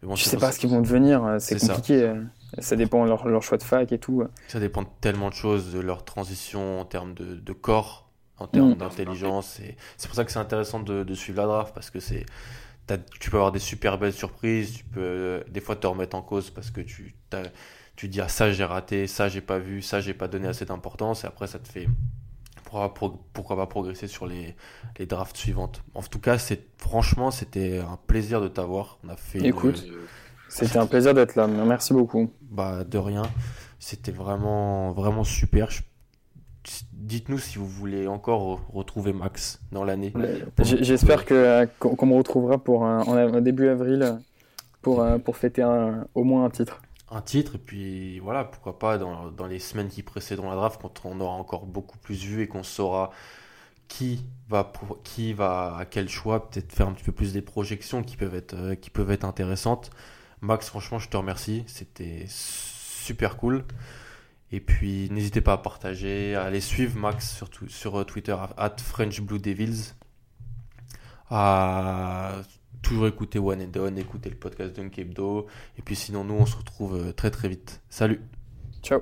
[0.01, 2.11] Mais bon, je sais pas ce qu'ils vont devenir, c'est compliqué.
[2.57, 2.75] Ça.
[2.75, 4.23] dépend de leur, leur, choix de fac et tout.
[4.47, 8.04] Ça dépend de tellement de choses, de leur transition en termes de, de corps
[8.37, 8.75] en termes mm.
[8.75, 9.59] d'intelligence.
[9.97, 12.25] C'est pour ça que c'est intéressant de, suivre la draft parce que c'est
[13.19, 16.21] tu peux avoir des super belles surprises, tu peux euh, des fois te remettre en
[16.21, 17.15] cause parce que tu,
[17.95, 20.65] tu dis ah ça j'ai raté, ça j'ai pas vu, ça j'ai pas donné assez
[20.65, 21.87] d'importance et après ça te fait
[22.65, 22.93] pourquoi,
[23.33, 24.55] pourquoi pas progresser sur les,
[24.97, 25.83] les drafts suivantes.
[25.93, 28.99] En tout cas, c'est franchement c'était un plaisir de t'avoir.
[29.03, 29.39] On a fait.
[29.39, 29.85] Écoute,
[30.49, 31.47] c'était un plaisir d'être là.
[31.47, 32.31] Merci beaucoup.
[32.41, 33.23] Bah de rien.
[33.79, 35.69] C'était vraiment vraiment super.
[35.69, 35.81] Je
[36.95, 40.13] dites-nous si vous voulez encore retrouver Max dans l'année.
[40.59, 44.17] J'espère que qu'on me retrouvera pour un, en début avril
[44.81, 46.81] pour, pour fêter un, au moins un titre.
[47.11, 50.81] Un titre, et puis voilà, pourquoi pas dans, dans les semaines qui précéderont la draft,
[50.81, 53.11] quand on aura encore beaucoup plus vu et qu'on saura
[53.87, 54.71] qui va,
[55.03, 58.35] qui va à quel choix, peut-être faire un petit peu plus des projections qui peuvent
[58.35, 59.91] être, euh, qui peuvent être intéressantes.
[60.41, 63.63] Max, franchement, je te remercie, c'était super cool.
[64.51, 69.21] Et puis, n'hésitez pas à partager, à aller suivre Max sur, sur Twitter, at French
[69.21, 69.93] Blue Devils,
[71.29, 72.41] à
[72.81, 75.47] toujours écouter One and Done, écouter le podcast d'un Hebdo.
[75.77, 77.81] Et puis sinon, nous, on se retrouve très très vite.
[77.89, 78.21] Salut.
[78.83, 79.01] Ciao.